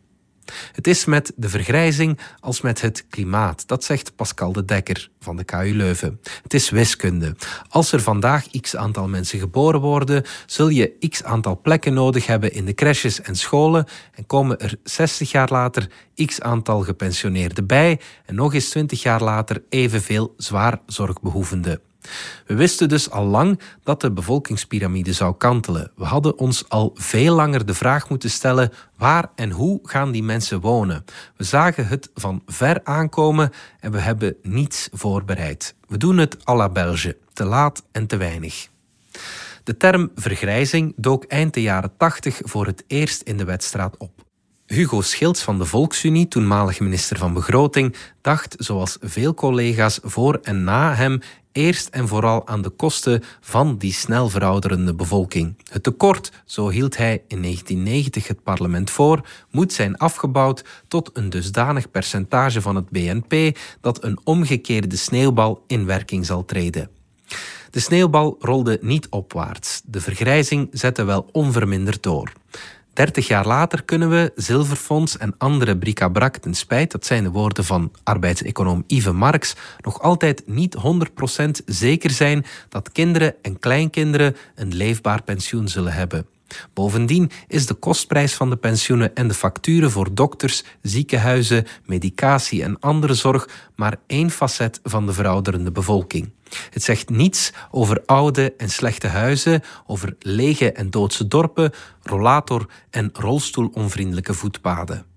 Het 0.73 0.87
is 0.87 1.05
met 1.05 1.33
de 1.37 1.49
vergrijzing 1.49 2.19
als 2.41 2.61
met 2.61 2.81
het 2.81 3.07
klimaat, 3.09 3.69
dat 3.69 3.85
zegt 3.85 4.17
Pascal 4.17 4.53
de 4.53 4.65
Dekker 4.65 5.11
van 5.21 5.37
de 5.37 5.45
KU 5.45 5.75
Leuven. 5.75 6.21
Het 6.43 6.55
is 6.55 6.71
wiskunde. 6.71 7.37
Als 7.69 7.93
er 7.93 8.01
vandaag 8.01 8.51
x 8.61 8.77
aantal 8.77 9.09
mensen 9.09 9.39
geboren 9.39 9.81
worden, 9.81 10.25
zul 10.47 10.69
je 10.69 10.97
x 11.09 11.25
aantal 11.25 11.61
plekken 11.61 11.95
nodig 11.95 12.27
hebben 12.27 12.53
in 12.53 12.65
de 12.65 12.75
crèches 12.75 13.21
en 13.21 13.37
scholen 13.37 13.87
en 14.15 14.27
komen 14.27 14.61
er 14.61 14.77
60 14.83 15.31
jaar 15.31 15.49
later 15.51 15.91
x 16.27 16.41
aantal 16.41 16.81
gepensioneerden 16.81 17.67
bij 17.67 18.01
en 18.27 18.35
nog 18.35 18.55
eens 18.55 18.69
20 18.69 19.03
jaar 19.03 19.23
later 19.23 19.63
evenveel 19.69 20.35
zwaar 20.37 20.81
zorgbehoevenden. 20.87 21.92
We 22.47 22.55
wisten 22.55 22.89
dus 22.89 23.11
al 23.11 23.25
lang 23.25 23.61
dat 23.83 24.01
de 24.01 24.13
bevolkingspyramide 24.13 25.13
zou 25.13 25.37
kantelen. 25.37 25.93
We 25.97 26.05
hadden 26.05 26.39
ons 26.39 26.69
al 26.69 26.91
veel 26.95 27.35
langer 27.35 27.67
de 27.67 27.75
vraag 27.75 28.09
moeten 28.09 28.31
stellen 28.31 28.73
waar 28.97 29.31
en 29.35 29.51
hoe 29.51 29.81
gaan 29.83 30.11
die 30.11 30.23
mensen 30.23 30.61
wonen. 30.61 31.05
We 31.37 31.45
zagen 31.45 31.87
het 31.87 32.11
van 32.15 32.43
ver 32.47 32.81
aankomen 32.85 33.51
en 33.81 33.93
we 33.93 33.99
hebben 33.99 34.37
niets 34.43 34.89
voorbereid. 34.93 35.75
We 35.89 35.97
doen 35.97 36.17
het 36.17 36.49
à 36.49 36.55
la 36.55 36.69
Belge, 36.69 37.17
te 37.33 37.45
laat 37.45 37.83
en 37.93 38.07
te 38.07 38.17
weinig. 38.17 38.69
De 39.65 39.77
term 39.77 40.11
vergrijzing 40.15 40.93
dook 40.97 41.25
eind 41.25 41.55
de 41.55 41.63
jaren 41.63 41.93
80 41.97 42.41
voor 42.43 42.67
het 42.67 42.85
eerst 42.87 43.23
in 43.23 43.37
de 43.37 43.45
wedstraat 43.45 43.97
op. 43.97 44.11
Hugo 44.67 45.01
Schilds 45.01 45.43
van 45.43 45.59
de 45.59 45.65
Volksunie, 45.65 46.29
toenmalig 46.29 46.81
minister 46.81 47.19
van 47.19 47.33
Begroting, 47.33 47.97
dacht, 48.21 48.55
zoals 48.59 48.97
veel 49.01 49.35
collega's 49.35 49.99
voor 50.03 50.39
en 50.43 50.65
na 50.65 50.95
hem, 50.95 51.21
eerst 51.53 51.89
en 51.89 52.09
vooral 52.09 52.47
aan 52.47 52.63
de 52.63 52.71
kosten 52.71 53.23
van 53.41 53.77
die 53.77 53.93
snel 53.93 54.29
verouderende 54.29 54.95
bevolking. 54.95 55.57
Het 55.71 55.83
tekort, 55.83 56.33
zo 56.45 56.69
hield 56.69 56.97
hij 56.97 57.23
in 57.29 57.43
1990 57.43 58.29
het 58.29 58.43
parlement 58.43 58.91
voor, 58.91 59.29
moet 59.51 59.73
zijn 59.73 59.97
afgebouwd 59.97 60.65
tot 60.89 61.11
een 61.13 61.31
dusdanig 61.31 61.91
percentage 61.91 62.61
van 62.61 62.77
het 62.77 62.91
BNP 62.91 63.59
dat 63.81 64.05
een 64.05 64.19
omgekeerde 64.25 64.97
sneeuwbal 64.97 65.65
in 65.67 65.87
werking 65.87 66.27
zal 66.27 66.45
treden. 66.45 66.91
De 67.71 67.81
sneeuwbal 67.81 68.37
rolde 68.41 68.79
niet 68.81 69.09
opwaarts. 69.09 69.83
De 69.85 70.01
vergrijzing 70.01 70.69
zette 70.73 71.05
wel 71.05 71.29
onverminderd 71.33 72.03
door. 72.03 72.33
30 72.93 73.27
jaar 73.27 73.47
later 73.47 73.83
kunnen 73.83 74.11
we 74.11 74.33
Zilverfonds 74.35 75.17
en 75.17 75.35
andere 75.39 75.79
bric-à-brac 75.79 76.37
ten 76.37 76.55
spijt, 76.55 76.91
dat 76.91 77.07
zijn 77.07 77.23
de 77.25 77.31
woorden 77.31 77.65
van 77.65 77.93
arbeidseconoom 78.03 78.85
Yves 78.87 79.13
Marx, 79.13 79.55
nog 79.81 80.01
altijd 80.01 80.43
niet 80.47 80.77
100% 80.77 81.65
zeker 81.67 82.11
zijn 82.11 82.45
dat 82.69 82.93
kinderen 82.93 83.35
en 83.43 83.59
kleinkinderen 83.59 84.37
een 84.55 84.75
leefbaar 84.75 85.23
pensioen 85.23 85.69
zullen 85.69 85.93
hebben. 85.93 86.27
Bovendien 86.73 87.31
is 87.49 87.67
de 87.67 87.75
kostprijs 87.75 88.35
van 88.35 88.51
de 88.51 88.57
pensioenen 88.57 89.15
en 89.15 89.29
de 89.29 89.35
facturen 89.35 89.91
voor 89.91 90.15
dokters, 90.15 90.65
ziekenhuizen, 90.83 91.67
medicatie 91.87 92.63
en 92.63 92.79
andere 92.81 93.15
zorg 93.15 93.49
maar 93.77 93.97
één 94.07 94.31
facet 94.31 94.81
van 94.83 95.07
de 95.07 95.13
verouderende 95.13 95.71
bevolking. 95.71 96.31
Het 96.71 96.83
zegt 96.83 97.11
niets 97.11 97.53
over 97.71 98.03
oude 98.07 98.55
en 98.57 98.69
slechte 98.69 99.07
huizen, 99.07 99.63
over 99.87 100.17
lege 100.19 100.73
en 100.73 100.91
doodse 100.91 101.29
dorpen, 101.29 101.73
rollator- 102.03 102.69
en 102.91 103.11
rolstoelonvriendelijke 103.13 104.35
voetpaden. 104.35 105.12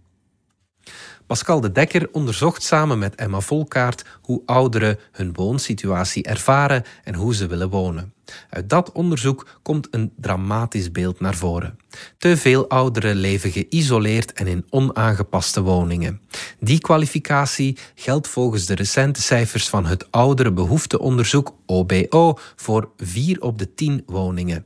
Pascal 1.28 1.62
de 1.62 1.72
Dekker 1.72 2.10
onderzocht 2.12 2.64
samen 2.64 3.00
met 3.00 3.16
Emma 3.16 3.40
Volkaart 3.40 4.06
hoe 4.22 4.42
ouderen 4.46 5.00
hun 5.12 5.34
woonsituatie 5.34 6.24
ervaren 6.24 6.84
en 7.04 7.16
hoe 7.16 7.36
ze 7.36 7.48
willen 7.48 7.70
wonen. 7.70 8.14
Uit 8.50 8.70
dat 8.70 8.92
onderzoek 8.92 9.48
komt 9.62 9.88
een 9.92 10.14
dramatisch 10.18 10.92
beeld 10.92 11.20
naar 11.20 11.36
voren. 11.36 11.80
Te 12.18 12.38
veel 12.38 12.70
ouderen 12.70 13.16
leven 13.16 13.52
geïsoleerd 13.52 14.34
en 14.34 14.48
in 14.48 14.66
onaangepaste 14.70 15.62
woningen. 15.62 16.22
Die 16.60 16.80
kwalificatie 16.80 17.78
geldt 17.96 18.28
volgens 18.28 18.66
de 18.66 18.76
recente 18.76 19.22
cijfers 19.22 19.70
van 19.70 19.86
het 19.86 20.12
Oudere 20.12 20.52
Behoefteonderzoek 20.52 21.54
OBO 21.66 22.38
voor 22.56 22.90
4 22.98 23.42
op 23.42 23.58
de 23.58 23.74
10 23.74 24.04
woningen. 24.06 24.66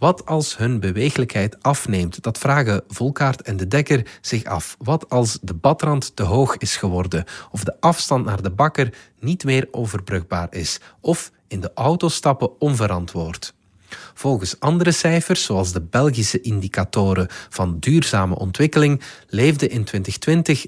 Wat 0.00 0.26
als 0.26 0.56
hun 0.56 0.80
beweeglijkheid 0.80 1.62
afneemt? 1.62 2.22
Dat 2.22 2.38
vragen 2.38 2.82
Volkaart 2.88 3.42
en 3.42 3.56
de 3.56 3.68
Dekker 3.68 4.18
zich 4.20 4.44
af. 4.44 4.76
Wat 4.78 5.10
als 5.10 5.38
de 5.42 5.54
badrand 5.54 6.16
te 6.16 6.22
hoog 6.22 6.56
is 6.56 6.76
geworden? 6.76 7.24
Of 7.50 7.64
de 7.64 7.76
afstand 7.80 8.24
naar 8.24 8.42
de 8.42 8.50
bakker 8.50 8.94
niet 9.18 9.44
meer 9.44 9.68
overbrugbaar 9.70 10.46
is? 10.50 10.80
Of 11.00 11.30
in 11.48 11.60
de 11.60 11.70
auto 11.74 12.08
stappen 12.08 12.60
onverantwoord? 12.60 13.54
Volgens 14.14 14.60
andere 14.60 14.92
cijfers, 14.92 15.44
zoals 15.44 15.72
de 15.72 15.80
Belgische 15.80 16.40
indicatoren 16.40 17.26
van 17.48 17.76
duurzame 17.78 18.38
ontwikkeling, 18.38 19.02
leefde 19.28 19.68
in 19.68 19.84
2020 19.84 20.66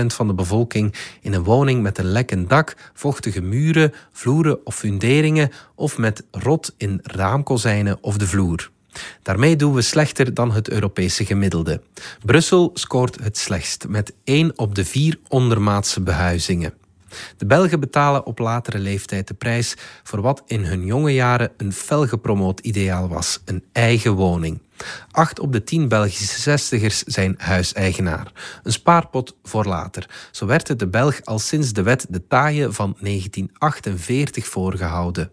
15,7% 0.00 0.06
van 0.06 0.26
de 0.26 0.34
bevolking 0.34 0.94
in 1.20 1.32
een 1.32 1.44
woning 1.44 1.82
met 1.82 1.98
een 1.98 2.10
lekkend 2.10 2.48
dak, 2.48 2.76
vochtige 2.94 3.40
muren, 3.40 3.92
vloeren 4.12 4.66
of 4.66 4.74
funderingen 4.74 5.50
of 5.74 5.98
met 5.98 6.24
rot 6.30 6.74
in 6.76 7.00
raamkozijnen 7.02 7.98
of 8.00 8.16
de 8.16 8.26
vloer. 8.26 8.70
Daarmee 9.22 9.56
doen 9.56 9.74
we 9.74 9.82
slechter 9.82 10.34
dan 10.34 10.52
het 10.52 10.70
Europese 10.70 11.24
gemiddelde. 11.24 11.82
Brussel 12.24 12.70
scoort 12.74 13.18
het 13.22 13.38
slechtst 13.38 13.88
met 13.88 14.12
1 14.24 14.58
op 14.58 14.74
de 14.74 14.84
4 14.84 15.18
ondermaatse 15.28 16.00
behuizingen. 16.00 16.74
De 17.36 17.46
Belgen 17.46 17.80
betalen 17.80 18.26
op 18.26 18.38
latere 18.38 18.78
leeftijd 18.78 19.28
de 19.28 19.34
prijs 19.34 19.74
voor 20.02 20.20
wat 20.20 20.42
in 20.46 20.64
hun 20.64 20.84
jonge 20.84 21.14
jaren 21.14 21.50
een 21.56 21.72
fel 21.72 22.06
gepromoot 22.06 22.60
ideaal 22.60 23.08
was: 23.08 23.40
een 23.44 23.64
eigen 23.72 24.12
woning. 24.12 24.60
Acht 25.10 25.40
op 25.40 25.52
de 25.52 25.64
tien 25.64 25.88
Belgische 25.88 26.40
zestigers 26.40 27.02
zijn 27.02 27.34
huiseigenaar. 27.38 28.32
Een 28.62 28.72
spaarpot 28.72 29.36
voor 29.42 29.64
later. 29.64 30.28
Zo 30.30 30.46
werd 30.46 30.68
het 30.68 30.78
de 30.78 30.88
Belg 30.88 31.24
al 31.24 31.38
sinds 31.38 31.72
de 31.72 31.82
wet 31.82 32.06
de 32.08 32.26
taaie 32.26 32.72
van 32.72 32.96
1948 33.00 34.46
voorgehouden. 34.46 35.30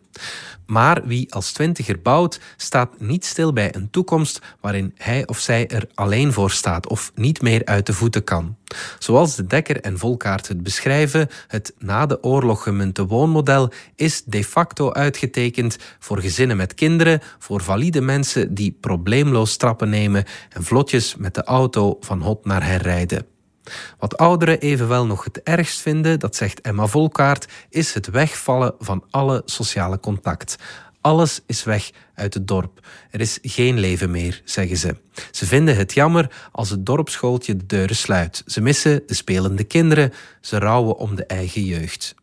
Maar 0.66 1.02
wie 1.06 1.34
als 1.34 1.52
twintiger 1.52 2.02
bouwt, 2.02 2.40
staat 2.58 3.00
niet 3.00 3.26
stil 3.26 3.54
bij 3.54 3.76
een 3.76 3.90
toekomst 3.90 4.42
waarin 4.62 4.94
hij 4.96 5.28
of 5.28 5.40
zij 5.40 5.68
er 5.68 5.88
alleen 5.94 6.34
voor 6.34 6.52
staat 6.52 6.88
of 6.88 7.12
niet 7.16 7.42
meer 7.42 7.66
uit 7.66 7.86
de 7.86 7.94
voeten 7.94 8.24
kan. 8.24 8.56
Zoals 9.00 9.36
de 9.36 9.46
Dekker 9.46 9.82
en 9.82 9.98
Volkaart 9.98 10.48
het 10.48 10.64
beschrijven, 10.64 11.30
het 11.48 11.74
na 11.78 12.06
de 12.06 12.24
oorlog 12.24 12.64
gemunte 12.64 13.06
woonmodel 13.06 13.72
is 13.96 14.24
de 14.26 14.44
facto 14.44 14.92
uitgetekend 14.92 15.78
voor 16.00 16.20
gezinnen 16.22 16.58
met 16.58 16.74
kinderen, 16.74 17.22
voor 17.40 17.62
valide 17.62 18.02
mensen 18.02 18.54
die 18.54 18.78
probleemloos 18.82 19.58
trappen 19.58 19.90
nemen 19.90 20.24
en 20.50 20.64
vlotjes 20.64 21.16
met 21.16 21.34
de 21.34 21.44
auto 21.44 21.98
van 22.00 22.22
hot 22.22 22.46
naar 22.46 22.66
her 22.66 22.82
rijden. 22.82 23.35
Wat 24.00 24.18
ouderen 24.18 24.60
evenwel 24.60 25.06
nog 25.06 25.24
het 25.24 25.44
ergst 25.44 25.82
vinden, 25.82 26.20
dat 26.20 26.36
zegt 26.36 26.62
Emma 26.62 26.88
Volkaart, 26.88 27.48
is 27.70 27.94
het 27.94 28.10
wegvallen 28.10 28.76
van 28.80 29.04
alle 29.10 29.42
sociale 29.46 30.00
contact. 30.00 30.56
Alles 31.02 31.42
is 31.46 31.64
weg 31.64 31.92
uit 32.16 32.34
het 32.34 32.48
dorp. 32.48 32.88
Er 33.12 33.22
is 33.22 33.40
geen 33.42 33.80
leven 33.80 34.12
meer, 34.12 34.42
zeggen 34.46 34.78
ze. 34.78 34.96
Ze 35.32 35.46
vinden 35.46 35.76
het 35.76 35.94
jammer 35.94 36.32
als 36.52 36.70
het 36.70 36.86
dorpsschooltje 36.86 37.56
de 37.56 37.66
deuren 37.66 37.96
sluit. 37.96 38.44
Ze 38.46 38.62
missen 38.62 39.04
de 39.08 39.14
spelende 39.14 39.64
kinderen, 39.64 40.14
ze 40.42 40.60
rouwen 40.60 40.98
om 40.98 41.16
de 41.16 41.26
eigen 41.26 41.64
jeugd. 41.64 42.16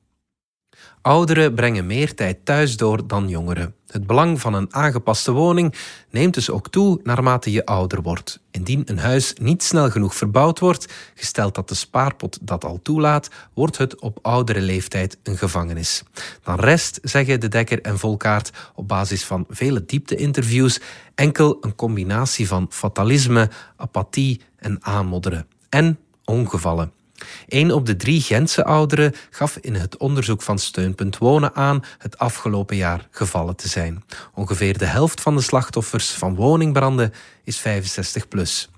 Ouderen 1.02 1.54
brengen 1.54 1.86
meer 1.86 2.14
tijd 2.14 2.44
thuis 2.44 2.76
door 2.76 3.06
dan 3.06 3.28
jongeren. 3.28 3.74
Het 3.86 4.06
belang 4.06 4.40
van 4.40 4.54
een 4.54 4.74
aangepaste 4.74 5.32
woning 5.32 5.74
neemt 6.10 6.34
dus 6.34 6.50
ook 6.50 6.70
toe 6.70 7.00
naarmate 7.02 7.50
je 7.50 7.66
ouder 7.66 8.02
wordt. 8.02 8.40
Indien 8.50 8.82
een 8.84 8.98
huis 8.98 9.34
niet 9.40 9.62
snel 9.62 9.90
genoeg 9.90 10.14
verbouwd 10.14 10.58
wordt, 10.58 10.92
gesteld 11.14 11.54
dat 11.54 11.68
de 11.68 11.74
spaarpot 11.74 12.38
dat 12.42 12.64
al 12.64 12.80
toelaat, 12.82 13.30
wordt 13.54 13.78
het 13.78 14.00
op 14.00 14.18
oudere 14.22 14.60
leeftijd 14.60 15.18
een 15.22 15.36
gevangenis. 15.36 16.02
Dan 16.42 16.60
rest, 16.60 16.98
zeggen 17.02 17.40
de 17.40 17.48
Dekker 17.48 17.80
en 17.80 17.98
Volkaart 17.98 18.50
op 18.74 18.88
basis 18.88 19.24
van 19.24 19.44
vele 19.48 19.84
diepte-interviews, 19.84 20.80
enkel 21.14 21.56
een 21.60 21.74
combinatie 21.74 22.48
van 22.48 22.66
fatalisme, 22.70 23.50
apathie 23.76 24.40
en 24.56 24.78
aanmodderen. 24.80 25.46
En 25.68 25.98
ongevallen. 26.24 27.01
Een 27.46 27.72
op 27.72 27.86
de 27.86 27.96
drie 27.96 28.20
Gentse 28.20 28.64
ouderen 28.64 29.14
gaf 29.30 29.56
in 29.60 29.74
het 29.74 29.96
onderzoek 29.96 30.42
van 30.42 30.58
Steunpunt 30.58 31.18
Wonen 31.18 31.54
aan 31.54 31.84
het 31.98 32.18
afgelopen 32.18 32.76
jaar 32.76 33.08
gevallen 33.10 33.56
te 33.56 33.68
zijn. 33.68 34.04
Ongeveer 34.34 34.78
de 34.78 34.84
helft 34.84 35.20
van 35.20 35.36
de 35.36 35.42
slachtoffers 35.42 36.10
van 36.10 36.34
woningbranden 36.34 37.12
is 37.44 37.58
65 37.58 38.28
plus. 38.28 38.70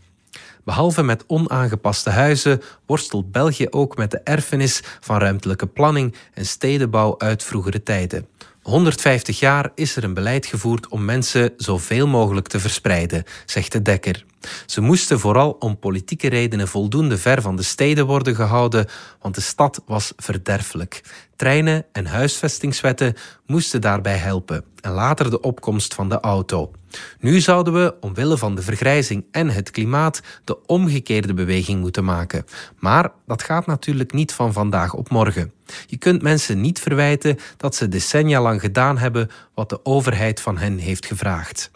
Behalve 0.65 1.03
met 1.03 1.25
onaangepaste 1.27 2.11
huizen 2.11 2.63
worstelt 2.87 3.33
België 3.33 3.67
ook 3.71 3.97
met 3.97 4.11
de 4.11 4.21
erfenis 4.25 4.83
van 5.01 5.19
ruimtelijke 5.19 5.67
planning 5.67 6.15
en 6.35 6.47
stedenbouw 6.47 7.15
uit 7.19 7.43
vroegere 7.43 7.83
tijden. 7.83 8.27
150 8.63 9.39
jaar 9.39 9.71
is 9.75 9.97
er 9.97 10.05
een 10.05 10.15
beleid 10.15 10.47
gevoerd 10.47 10.89
om 10.89 11.05
mensen 11.05 11.53
zoveel 11.57 12.07
mogelijk 12.07 12.49
te 12.49 12.61
verspreiden, 12.61 13.25
zegt 13.47 13.73
de 13.73 13.83
Dekker. 13.83 14.25
Ze 14.67 14.81
moesten 14.81 15.21
vooral 15.21 15.51
om 15.51 15.79
politieke 15.79 16.29
redenen 16.29 16.69
voldoende 16.69 17.19
ver 17.19 17.43
van 17.43 17.57
de 17.57 17.63
steden 17.63 18.07
worden 18.07 18.35
gehouden, 18.35 18.87
want 19.21 19.35
de 19.35 19.41
stad 19.41 19.83
was 19.87 20.13
verderfelijk. 20.17 21.03
Treinen 21.37 21.85
en 21.93 22.07
huisvestingswetten 22.07 23.15
moesten 23.47 23.81
daarbij 23.81 24.17
helpen 24.17 24.65
en 24.81 24.93
later 24.93 25.31
de 25.31 25.41
opkomst 25.41 25.95
van 25.95 26.09
de 26.09 26.21
auto. 26.21 26.71
Nu 27.19 27.41
zouden 27.41 27.73
we, 27.73 27.95
omwille 28.01 28.39
van 28.39 28.55
de 28.55 28.63
vergrijzing 28.63 29.25
en 29.31 29.51
het 29.51 29.71
klimaat, 29.71 30.21
de 30.45 30.67
omgekeerde 30.67 31.35
beweging 31.35 31.81
moeten 31.81 32.05
maken. 32.05 32.45
Maar 32.79 33.11
dat 33.27 33.43
gaat 33.43 33.67
natuurlijk 33.67 34.13
niet 34.13 34.33
van 34.33 34.53
vandaag 34.53 34.95
op 34.95 35.11
morgen. 35.11 35.53
Je 35.87 35.97
kunt 35.97 36.23
mensen 36.23 36.61
niet 36.61 36.81
verwijten 36.81 37.39
dat 37.57 37.75
ze 37.75 37.89
decennia 37.89 38.41
lang 38.43 38.61
gedaan 38.61 38.99
hebben 38.99 39.31
wat 39.55 39.69
de 39.69 39.85
overheid 39.85 40.41
van 40.41 40.59
hen 40.59 40.79
heeft 40.79 41.07
gevraagd. 41.07 41.71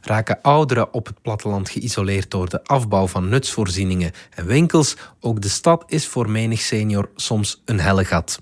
Raken 0.00 0.38
ouderen 0.42 0.92
op 0.92 1.06
het 1.06 1.22
platteland 1.22 1.70
geïsoleerd 1.70 2.30
door 2.30 2.48
de 2.48 2.64
afbouw 2.64 3.06
van 3.06 3.28
nutsvoorzieningen 3.28 4.12
en 4.30 4.46
winkels, 4.46 4.96
ook 5.20 5.42
de 5.42 5.48
stad 5.48 5.84
is 5.86 6.06
voor 6.06 6.30
menig 6.30 6.60
senior 6.60 7.08
soms 7.16 7.62
een 7.64 7.80
hellegat. 7.80 8.38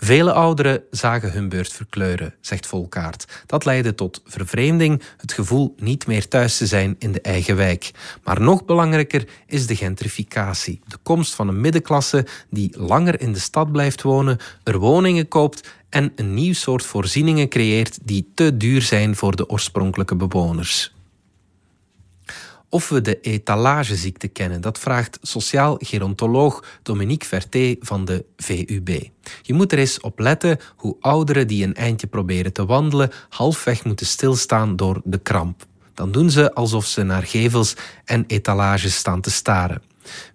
Vele 0.00 0.32
ouderen 0.32 0.82
zagen 0.90 1.32
hun 1.32 1.48
beurt 1.48 1.72
verkleuren, 1.72 2.34
zegt 2.40 2.66
Volkaart. 2.66 3.42
Dat 3.46 3.64
leidde 3.64 3.94
tot 3.94 4.22
vervreemding, 4.24 5.02
het 5.16 5.32
gevoel 5.32 5.74
niet 5.78 6.06
meer 6.06 6.28
thuis 6.28 6.56
te 6.56 6.66
zijn 6.66 6.96
in 6.98 7.12
de 7.12 7.20
eigen 7.20 7.56
wijk. 7.56 7.90
Maar 8.24 8.40
nog 8.40 8.64
belangrijker 8.64 9.28
is 9.46 9.66
de 9.66 9.76
gentrificatie. 9.76 10.80
De 10.86 10.96
komst 11.02 11.34
van 11.34 11.48
een 11.48 11.60
middenklasse 11.60 12.26
die 12.50 12.78
langer 12.78 13.20
in 13.20 13.32
de 13.32 13.38
stad 13.38 13.72
blijft 13.72 14.02
wonen, 14.02 14.38
er 14.62 14.78
woningen 14.78 15.28
koopt 15.28 15.68
en 15.88 16.12
een 16.16 16.34
nieuw 16.34 16.54
soort 16.54 16.84
voorzieningen 16.84 17.48
creëert 17.48 17.98
die 18.02 18.30
te 18.34 18.56
duur 18.56 18.82
zijn 18.82 19.16
voor 19.16 19.36
de 19.36 19.48
oorspronkelijke 19.48 20.16
bewoners. 20.16 20.92
Of 22.70 22.88
we 22.88 23.00
de 23.00 23.20
etalageziekte 23.20 24.28
kennen, 24.28 24.60
dat 24.60 24.78
vraagt 24.78 25.18
sociaal 25.22 25.76
gerontoloog 25.78 26.64
Dominique 26.82 27.28
Verté 27.28 27.76
van 27.80 28.04
de 28.04 28.24
VUB. 28.36 28.88
Je 29.42 29.54
moet 29.54 29.72
er 29.72 29.78
eens 29.78 30.00
op 30.00 30.18
letten 30.18 30.58
hoe 30.76 30.96
ouderen 31.00 31.46
die 31.46 31.64
een 31.64 31.74
eindje 31.74 32.06
proberen 32.06 32.52
te 32.52 32.66
wandelen 32.66 33.10
halfweg 33.28 33.84
moeten 33.84 34.06
stilstaan 34.06 34.76
door 34.76 35.00
de 35.04 35.18
kramp. 35.18 35.66
Dan 35.94 36.12
doen 36.12 36.30
ze 36.30 36.54
alsof 36.54 36.86
ze 36.86 37.02
naar 37.02 37.22
gevels 37.22 37.76
en 38.04 38.24
etalages 38.26 38.94
staan 38.94 39.20
te 39.20 39.30
staren. 39.30 39.82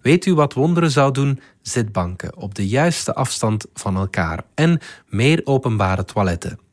Weet 0.02 0.26
u 0.26 0.34
wat 0.34 0.52
wonderen 0.52 0.90
zou 0.90 1.12
doen? 1.12 1.40
Zitbanken 1.62 2.36
op 2.36 2.54
de 2.54 2.68
juiste 2.68 3.14
afstand 3.14 3.66
van 3.74 3.96
elkaar 3.96 4.44
en 4.54 4.80
meer 5.08 5.40
openbare 5.44 6.04
toiletten. 6.04 6.63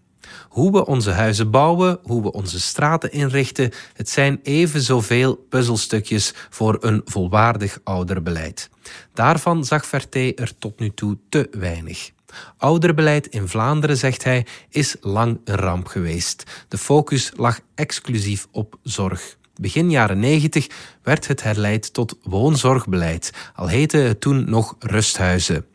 Hoe 0.51 0.71
we 0.71 0.85
onze 0.85 1.11
huizen 1.11 1.51
bouwen, 1.51 1.99
hoe 2.03 2.21
we 2.21 2.31
onze 2.31 2.59
straten 2.59 3.11
inrichten, 3.11 3.71
het 3.93 4.09
zijn 4.09 4.39
even 4.43 4.81
zoveel 4.81 5.35
puzzelstukjes 5.35 6.33
voor 6.49 6.77
een 6.79 7.01
volwaardig 7.05 7.79
ouderbeleid. 7.83 8.69
Daarvan 9.13 9.65
zag 9.65 9.85
Verté 9.85 10.31
er 10.35 10.57
tot 10.57 10.79
nu 10.79 10.93
toe 10.93 11.17
te 11.29 11.47
weinig. 11.51 12.11
Ouderbeleid 12.57 13.27
in 13.27 13.47
Vlaanderen, 13.47 13.97
zegt 13.97 14.23
hij, 14.23 14.45
is 14.69 14.95
lang 15.01 15.39
een 15.43 15.55
ramp 15.55 15.87
geweest. 15.87 16.65
De 16.67 16.77
focus 16.77 17.31
lag 17.35 17.59
exclusief 17.75 18.47
op 18.51 18.75
zorg. 18.83 19.37
Begin 19.55 19.89
jaren 19.89 20.19
90 20.19 20.67
werd 21.03 21.27
het 21.27 21.43
herleid 21.43 21.93
tot 21.93 22.17
woonzorgbeleid, 22.23 23.31
al 23.55 23.67
heette 23.67 23.97
het 23.97 24.21
toen 24.21 24.49
nog 24.49 24.75
rusthuizen. 24.79 25.65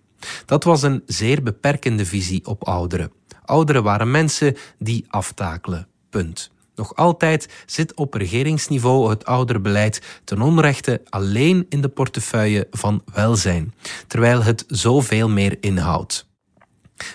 Dat 0.46 0.64
was 0.64 0.82
een 0.82 1.02
zeer 1.06 1.42
beperkende 1.42 2.06
visie 2.06 2.46
op 2.46 2.64
ouderen. 2.64 3.12
Ouderen 3.46 3.82
waren 3.82 4.10
mensen 4.10 4.56
die 4.78 5.04
aftakelen. 5.08 5.88
Punt. 6.10 6.50
Nog 6.74 6.94
altijd 6.94 7.48
zit 7.66 7.94
op 7.94 8.14
regeringsniveau 8.14 9.10
het 9.10 9.24
ouderbeleid 9.24 10.20
ten 10.24 10.40
onrechte 10.42 11.02
alleen 11.08 11.66
in 11.68 11.80
de 11.80 11.88
portefeuille 11.88 12.66
van 12.70 13.02
welzijn, 13.12 13.74
terwijl 14.06 14.42
het 14.42 14.64
zoveel 14.68 15.28
meer 15.28 15.56
inhoudt. 15.60 16.26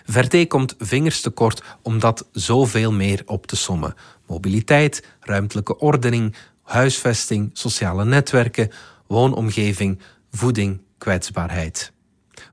Verté 0.05 0.45
komt 0.45 0.75
vingers 0.77 1.21
tekort 1.21 1.63
om 1.81 1.99
dat 1.99 2.27
zoveel 2.31 2.91
meer 2.91 3.21
op 3.25 3.47
te 3.47 3.55
sommen. 3.55 3.95
Mobiliteit, 4.27 5.07
ruimtelijke 5.19 5.77
ordening, 5.77 6.35
huisvesting, 6.63 7.49
sociale 7.53 8.05
netwerken, 8.05 8.71
woonomgeving, 9.07 9.99
voeding, 10.31 10.81
kwetsbaarheid. 10.97 11.91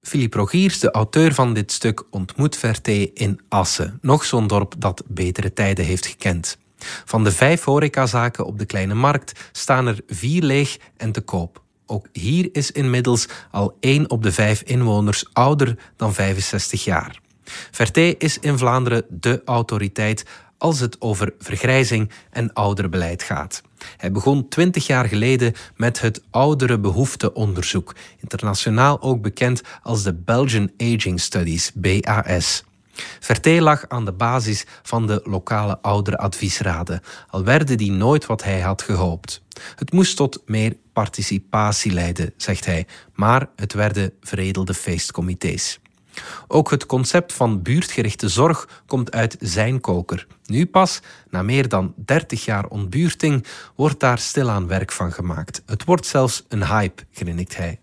Philippe 0.02 0.38
Rogiers, 0.38 0.78
de 0.78 0.90
auteur 0.90 1.34
van 1.34 1.54
dit 1.54 1.72
stuk, 1.72 2.02
ontmoet 2.10 2.56
Verté 2.56 3.10
in 3.14 3.40
Assen, 3.48 3.98
nog 4.02 4.24
zo'n 4.24 4.46
dorp 4.46 4.74
dat 4.78 5.02
betere 5.06 5.52
tijden 5.52 5.84
heeft 5.84 6.06
gekend. 6.06 6.58
Van 7.04 7.24
de 7.24 7.32
vijf 7.32 7.64
horecazaken 7.64 8.46
op 8.46 8.58
de 8.58 8.66
kleine 8.66 8.94
markt 8.94 9.48
staan 9.52 9.86
er 9.86 10.00
vier 10.06 10.42
leeg 10.42 10.78
en 10.96 11.12
te 11.12 11.20
koop. 11.20 11.62
Ook 11.86 12.06
hier 12.12 12.48
is 12.52 12.70
inmiddels 12.70 13.28
al 13.50 13.76
één 13.80 14.10
op 14.10 14.22
de 14.22 14.32
vijf 14.32 14.62
inwoners 14.62 15.24
ouder 15.32 15.78
dan 15.96 16.14
65 16.14 16.84
jaar. 16.84 17.20
Verté 17.70 18.14
is 18.18 18.38
in 18.38 18.58
Vlaanderen 18.58 19.04
de 19.08 19.42
autoriteit 19.44 20.24
als 20.58 20.80
het 20.80 21.00
over 21.00 21.34
vergrijzing 21.38 22.10
en 22.30 22.52
ouderbeleid 22.52 23.22
gaat. 23.22 23.62
Hij 23.96 24.12
begon 24.12 24.48
twintig 24.48 24.86
jaar 24.86 25.08
geleden 25.08 25.54
met 25.76 26.00
het 26.00 26.22
ouderenbehoefteonderzoek, 26.30 27.94
internationaal 28.20 29.02
ook 29.02 29.22
bekend 29.22 29.62
als 29.82 30.02
de 30.02 30.14
Belgian 30.14 30.70
Aging 30.76 31.20
Studies, 31.20 31.72
BAS. 31.74 32.64
Verté 33.20 33.60
lag 33.60 33.88
aan 33.88 34.04
de 34.04 34.12
basis 34.12 34.66
van 34.82 35.06
de 35.06 35.20
lokale 35.24 35.78
ouderenadviesraden, 35.82 37.00
al 37.28 37.44
werden 37.44 37.76
die 37.76 37.92
nooit 37.92 38.26
wat 38.26 38.44
hij 38.44 38.60
had 38.60 38.82
gehoopt. 38.82 39.42
Het 39.74 39.92
moest 39.92 40.16
tot 40.16 40.42
meer 40.46 40.76
participatie 40.92 41.92
leiden, 41.92 42.32
zegt 42.36 42.64
hij, 42.64 42.86
maar 43.14 43.48
het 43.56 43.72
werden 43.72 44.12
veredelde 44.20 44.74
feestcomité's. 44.74 45.78
Ook 46.48 46.70
het 46.70 46.86
concept 46.86 47.32
van 47.32 47.62
buurtgerichte 47.62 48.28
zorg 48.28 48.82
komt 48.86 49.12
uit 49.12 49.36
zijn 49.40 49.80
koker. 49.80 50.26
Nu 50.44 50.66
pas, 50.66 51.00
na 51.30 51.42
meer 51.42 51.68
dan 51.68 51.94
30 51.96 52.44
jaar 52.44 52.66
ontbuurting, 52.66 53.46
wordt 53.76 54.00
daar 54.00 54.18
stilaan 54.18 54.66
werk 54.66 54.92
van 54.92 55.12
gemaakt. 55.12 55.62
Het 55.66 55.84
wordt 55.84 56.06
zelfs 56.06 56.44
een 56.48 56.66
hype, 56.66 57.02
grinnikt 57.12 57.56
hij. 57.56 57.80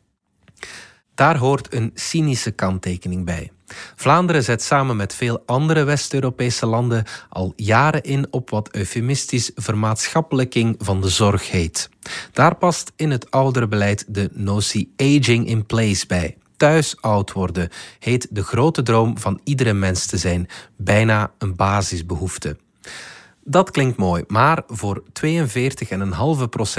Daar 1.15 1.37
hoort 1.37 1.73
een 1.73 1.91
cynische 1.93 2.51
kanttekening 2.51 3.25
bij. 3.25 3.51
Vlaanderen 3.95 4.43
zet 4.43 4.61
samen 4.61 4.95
met 4.95 5.15
veel 5.15 5.43
andere 5.45 5.83
West-Europese 5.83 6.65
landen 6.65 7.03
al 7.29 7.53
jaren 7.55 8.03
in 8.03 8.27
op 8.29 8.49
wat 8.49 8.69
eufemistisch 8.71 9.51
vermaatschappelijking 9.55 10.75
van 10.79 11.01
de 11.01 11.09
zorg 11.09 11.51
heet. 11.51 11.89
Daar 12.31 12.55
past 12.55 12.91
in 12.95 13.11
het 13.11 13.31
ouderenbeleid 13.31 14.05
de 14.07 14.29
notie 14.33 14.93
aging 14.97 15.47
in 15.47 15.65
place 15.65 16.07
bij 16.07 16.37
thuis 16.57 17.01
oud 17.01 17.31
worden 17.31 17.69
heet 17.99 18.27
de 18.29 18.43
grote 18.43 18.83
droom 18.83 19.17
van 19.17 19.39
iedere 19.43 19.73
mens 19.73 20.05
te 20.05 20.17
zijn, 20.17 20.47
bijna 20.77 21.31
een 21.37 21.55
basisbehoefte. 21.55 22.57
Dat 23.47 23.71
klinkt 23.71 23.97
mooi, 23.97 24.23
maar 24.27 24.63
voor 24.67 25.03
42,5% 25.03 25.07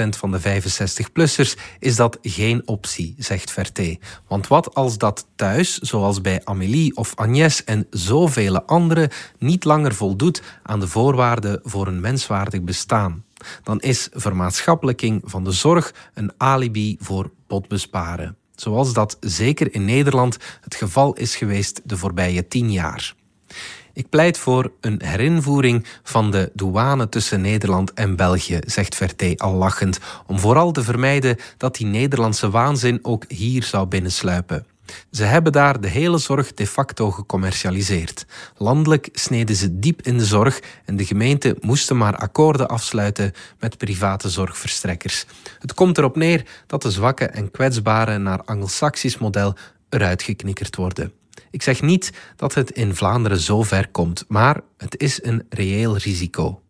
van 0.09 0.31
de 0.31 0.39
65-plussers 0.39 1.61
is 1.79 1.95
dat 1.95 2.17
geen 2.21 2.67
optie, 2.67 3.15
zegt 3.17 3.51
Verté. 3.51 3.97
Want 4.27 4.47
wat 4.47 4.75
als 4.75 4.97
dat 4.97 5.27
thuis, 5.35 5.77
zoals 5.77 6.21
bij 6.21 6.41
Amélie 6.43 6.95
of 6.95 7.15
Agnès 7.15 7.63
en 7.63 7.87
zoveel 7.89 8.61
anderen, 8.61 9.09
niet 9.37 9.63
langer 9.63 9.93
voldoet 9.93 10.41
aan 10.63 10.79
de 10.79 10.87
voorwaarden 10.87 11.59
voor 11.63 11.87
een 11.87 11.99
menswaardig 11.99 12.61
bestaan? 12.61 13.25
Dan 13.63 13.79
is 13.79 14.09
vermaatschappelijking 14.11 15.21
van 15.25 15.43
de 15.43 15.51
zorg 15.51 15.93
een 16.13 16.31
alibi 16.37 16.97
voor 16.99 17.31
botbesparen 17.47 18.37
zoals 18.59 18.93
dat 18.93 19.17
zeker 19.19 19.73
in 19.73 19.85
Nederland 19.85 20.37
het 20.61 20.75
geval 20.75 21.13
is 21.13 21.35
geweest 21.35 21.81
de 21.83 21.97
voorbije 21.97 22.47
tien 22.47 22.71
jaar. 22.71 23.15
Ik 23.93 24.09
pleit 24.09 24.37
voor 24.37 24.71
een 24.81 25.01
herinvoering 25.03 25.85
van 26.03 26.31
de 26.31 26.51
douane 26.53 27.09
tussen 27.09 27.41
Nederland 27.41 27.93
en 27.93 28.15
België, 28.15 28.59
zegt 28.65 28.95
Verté 28.95 29.33
al 29.37 29.53
lachend, 29.53 29.99
om 30.25 30.39
vooral 30.39 30.71
te 30.71 30.83
vermijden 30.83 31.37
dat 31.57 31.75
die 31.75 31.87
Nederlandse 31.87 32.49
waanzin 32.49 32.99
ook 33.01 33.23
hier 33.27 33.63
zou 33.63 33.87
binnensluipen. 33.87 34.65
Ze 35.11 35.23
hebben 35.23 35.51
daar 35.51 35.81
de 35.81 35.87
hele 35.87 36.17
zorg 36.17 36.53
de 36.53 36.67
facto 36.67 37.11
gecommercialiseerd. 37.11 38.25
Landelijk 38.57 39.09
sneden 39.11 39.55
ze 39.55 39.79
diep 39.79 40.01
in 40.01 40.17
de 40.17 40.25
zorg 40.25 40.59
en 40.85 40.95
de 40.95 41.05
gemeente 41.05 41.57
moesten 41.59 41.97
maar 41.97 42.15
akkoorden 42.15 42.67
afsluiten 42.67 43.33
met 43.59 43.77
private 43.77 44.29
zorgverstrekkers. 44.29 45.25
Het 45.59 45.73
komt 45.73 45.97
erop 45.97 46.15
neer 46.15 46.45
dat 46.67 46.81
de 46.81 46.91
zwakke 46.91 47.25
en 47.25 47.51
kwetsbaren 47.51 48.23
naar 48.23 48.43
Angelsaksisch 48.43 49.17
model 49.17 49.55
eruit 49.89 50.23
geknikkerd 50.23 50.75
worden. 50.75 51.13
Ik 51.51 51.61
zeg 51.61 51.81
niet 51.81 52.11
dat 52.35 52.53
het 52.53 52.71
in 52.71 52.95
Vlaanderen 52.95 53.39
zo 53.39 53.63
ver 53.63 53.87
komt, 53.91 54.25
maar 54.27 54.61
het 54.77 54.99
is 54.99 55.23
een 55.23 55.45
reëel 55.49 55.97
risico. 55.97 56.61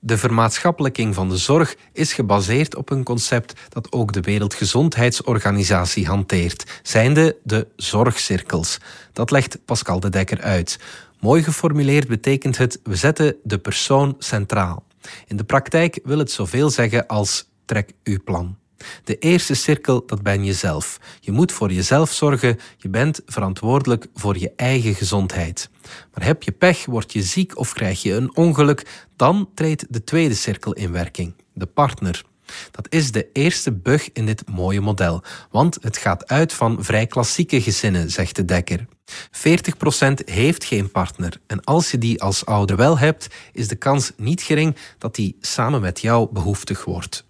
De 0.00 0.18
vermaatschappelijking 0.18 1.14
van 1.14 1.28
de 1.28 1.36
zorg 1.36 1.76
is 1.92 2.12
gebaseerd 2.12 2.76
op 2.76 2.90
een 2.90 3.04
concept 3.04 3.52
dat 3.68 3.92
ook 3.92 4.12
de 4.12 4.20
Wereldgezondheidsorganisatie 4.20 6.06
hanteert, 6.06 6.80
zijnde 6.82 7.36
de 7.42 7.66
zorgcirkels. 7.76 8.78
Dat 9.12 9.30
legt 9.30 9.64
Pascal 9.64 10.00
de 10.00 10.08
Dekker 10.08 10.40
uit. 10.40 10.78
Mooi 11.20 11.42
geformuleerd 11.42 12.08
betekent 12.08 12.58
het: 12.58 12.80
we 12.82 12.96
zetten 12.96 13.36
de 13.42 13.58
persoon 13.58 14.16
centraal. 14.18 14.84
In 15.26 15.36
de 15.36 15.44
praktijk 15.44 16.00
wil 16.04 16.18
het 16.18 16.30
zoveel 16.30 16.70
zeggen 16.70 17.06
als 17.06 17.48
trek 17.64 17.92
uw 18.04 18.18
plan. 18.24 18.56
De 19.04 19.18
eerste 19.18 19.54
cirkel, 19.54 20.06
dat 20.06 20.22
ben 20.22 20.44
jezelf. 20.44 21.00
Je 21.20 21.32
moet 21.32 21.52
voor 21.52 21.72
jezelf 21.72 22.12
zorgen, 22.12 22.58
je 22.76 22.88
bent 22.88 23.20
verantwoordelijk 23.26 24.06
voor 24.14 24.38
je 24.38 24.52
eigen 24.56 24.94
gezondheid. 24.94 25.70
Maar 26.14 26.24
heb 26.24 26.42
je 26.42 26.52
pech, 26.52 26.84
word 26.84 27.12
je 27.12 27.22
ziek 27.22 27.58
of 27.58 27.72
krijg 27.72 28.02
je 28.02 28.12
een 28.14 28.36
ongeluk, 28.36 29.06
dan 29.16 29.48
treedt 29.54 29.86
de 29.88 30.04
tweede 30.04 30.34
cirkel 30.34 30.72
in 30.72 30.92
werking, 30.92 31.34
de 31.52 31.66
partner. 31.66 32.24
Dat 32.70 32.86
is 32.88 33.12
de 33.12 33.28
eerste 33.32 33.72
bug 33.72 34.12
in 34.12 34.26
dit 34.26 34.42
mooie 34.48 34.80
model, 34.80 35.22
want 35.50 35.78
het 35.80 35.96
gaat 35.96 36.28
uit 36.28 36.52
van 36.52 36.84
vrij 36.84 37.06
klassieke 37.06 37.62
gezinnen, 37.62 38.10
zegt 38.10 38.36
de 38.36 38.44
Dekker. 38.44 38.86
40% 39.10 40.24
heeft 40.24 40.64
geen 40.64 40.90
partner 40.90 41.40
en 41.46 41.64
als 41.64 41.90
je 41.90 41.98
die 41.98 42.22
als 42.22 42.46
ouder 42.46 42.76
wel 42.76 42.98
hebt, 42.98 43.26
is 43.52 43.68
de 43.68 43.76
kans 43.76 44.12
niet 44.16 44.42
gering 44.42 44.76
dat 44.98 45.14
die 45.14 45.36
samen 45.40 45.80
met 45.80 46.00
jou 46.00 46.32
behoeftig 46.32 46.84
wordt. 46.84 47.26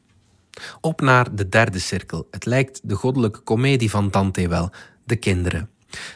Op 0.80 1.00
naar 1.00 1.34
de 1.34 1.48
derde 1.48 1.78
cirkel. 1.78 2.28
Het 2.30 2.44
lijkt 2.44 2.80
de 2.82 2.94
goddelijke 2.94 3.40
komedie 3.40 3.90
van 3.90 4.10
Dante 4.10 4.48
wel, 4.48 4.70
de 5.04 5.16
kinderen. 5.16 5.70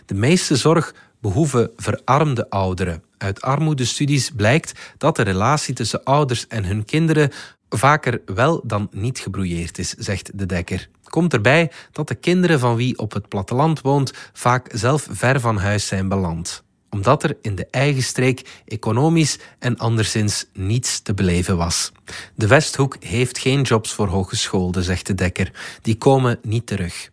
De 0.07 0.14
meeste 0.14 0.57
zorg 0.57 0.94
behoeven 1.20 1.70
verarmde 1.76 2.50
ouderen. 2.50 3.02
Uit 3.18 3.42
armoedestudies 3.42 4.31
blijkt 4.31 4.94
dat 4.98 5.16
de 5.16 5.22
relatie 5.22 5.74
tussen 5.74 6.05
ouders 6.05 6.46
en 6.46 6.64
hun 6.64 6.85
kinderen 6.85 7.31
vaker 7.68 8.20
wel 8.26 8.61
dan 8.64 8.88
niet 8.90 9.18
gebrouilleerd 9.18 9.78
is, 9.78 9.90
zegt 9.90 10.38
de 10.38 10.46
Dekker. 10.46 10.88
Komt 11.05 11.33
erbij 11.33 11.70
dat 11.92 12.09
de 12.09 12.14
kinderen 12.14 12.59
van 12.59 12.76
wie 12.76 12.98
op 12.98 13.12
het 13.12 13.28
platteland 13.28 13.81
woont 13.81 14.12
vaak 14.33 14.68
zelf 14.72 15.07
ver 15.11 15.40
van 15.40 15.59
huis 15.59 15.87
zijn 15.87 16.09
beland 16.09 16.62
omdat 16.92 17.22
er 17.22 17.37
in 17.40 17.55
de 17.55 17.66
eigen 17.70 18.02
streek 18.02 18.62
economisch 18.64 19.38
en 19.59 19.76
anderszins 19.76 20.46
niets 20.52 21.00
te 21.00 21.14
beleven 21.14 21.57
was. 21.57 21.92
De 22.35 22.46
Westhoek 22.46 22.96
heeft 23.00 23.38
geen 23.38 23.62
jobs 23.62 23.92
voor 23.92 24.07
hogeschoolden, 24.07 24.83
zegt 24.83 25.07
de 25.07 25.14
Dekker. 25.14 25.52
Die 25.83 25.96
komen 25.96 26.38
niet 26.42 26.66
terug. 26.66 27.11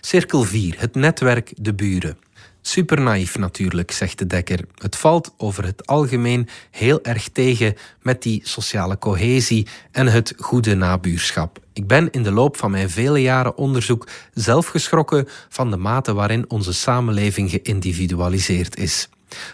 Cirkel 0.00 0.42
4. 0.42 0.74
Het 0.78 0.94
netwerk 0.94 1.52
De 1.56 1.74
Buren. 1.74 2.18
Super 2.60 3.00
naïef 3.00 3.38
natuurlijk, 3.38 3.90
zegt 3.90 4.18
de 4.18 4.26
Dekker. 4.26 4.64
Het 4.74 4.96
valt 4.96 5.34
over 5.36 5.64
het 5.64 5.86
algemeen 5.86 6.48
heel 6.70 7.02
erg 7.02 7.28
tegen 7.28 7.74
met 8.02 8.22
die 8.22 8.40
sociale 8.44 8.98
cohesie 8.98 9.66
en 9.90 10.06
het 10.06 10.34
goede 10.36 10.74
nabuurschap. 10.74 11.58
Ik 11.72 11.86
ben 11.86 12.10
in 12.10 12.22
de 12.22 12.32
loop 12.32 12.56
van 12.56 12.70
mijn 12.70 12.90
vele 12.90 13.22
jaren 13.22 13.56
onderzoek 13.56 14.08
zelf 14.34 14.66
geschrokken 14.66 15.28
van 15.48 15.70
de 15.70 15.76
mate 15.76 16.14
waarin 16.14 16.50
onze 16.50 16.72
samenleving 16.72 17.50
geïndividualiseerd 17.50 18.76
is. 18.78 19.08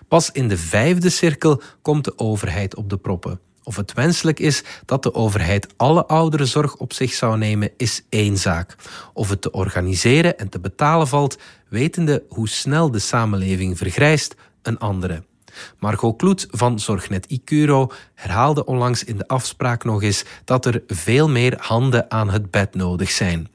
Pas 0.08 0.30
in 0.30 0.48
de 0.48 0.58
vijfde 0.58 1.10
cirkel 1.10 1.62
komt 1.82 2.04
de 2.04 2.18
overheid 2.18 2.74
op 2.74 2.90
de 2.90 2.96
proppen. 2.96 3.40
Of 3.64 3.76
het 3.76 3.92
wenselijk 3.92 4.40
is 4.40 4.62
dat 4.84 5.02
de 5.02 5.14
overheid 5.14 5.66
alle 5.76 6.06
ouderenzorg 6.06 6.76
op 6.76 6.92
zich 6.92 7.12
zou 7.12 7.38
nemen, 7.38 7.70
is 7.76 8.02
één 8.08 8.36
zaak. 8.36 8.76
Of 9.12 9.28
het 9.28 9.42
te 9.42 9.50
organiseren 9.50 10.38
en 10.38 10.48
te 10.48 10.60
betalen 10.60 11.08
valt, 11.08 11.38
wetende 11.68 12.24
hoe 12.28 12.48
snel 12.48 12.90
de 12.90 12.98
samenleving 12.98 13.78
vergrijst, 13.78 14.34
een 14.62 14.78
andere. 14.78 15.22
Margot 15.78 16.16
Kloet 16.16 16.46
van 16.50 16.78
Zorgnet 16.78 17.26
Icuro 17.26 17.90
herhaalde 18.14 18.64
onlangs 18.64 19.04
in 19.04 19.16
de 19.16 19.28
afspraak 19.28 19.84
nog 19.84 20.02
eens 20.02 20.24
dat 20.44 20.66
er 20.66 20.82
veel 20.86 21.28
meer 21.28 21.56
handen 21.60 22.10
aan 22.10 22.30
het 22.30 22.50
bed 22.50 22.74
nodig 22.74 23.10
zijn. 23.10 23.48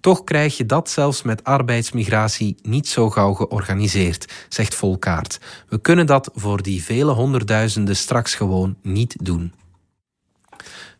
Toch 0.00 0.24
krijg 0.24 0.56
je 0.56 0.66
dat 0.66 0.90
zelfs 0.90 1.22
met 1.22 1.44
arbeidsmigratie 1.44 2.56
niet 2.62 2.88
zo 2.88 3.10
gauw 3.10 3.32
georganiseerd, 3.32 4.32
zegt 4.48 4.74
Volkaart. 4.74 5.40
We 5.68 5.80
kunnen 5.80 6.06
dat 6.06 6.30
voor 6.34 6.62
die 6.62 6.82
vele 6.82 7.12
honderdduizenden 7.12 7.96
straks 7.96 8.34
gewoon 8.34 8.76
niet 8.82 9.16
doen. 9.22 9.52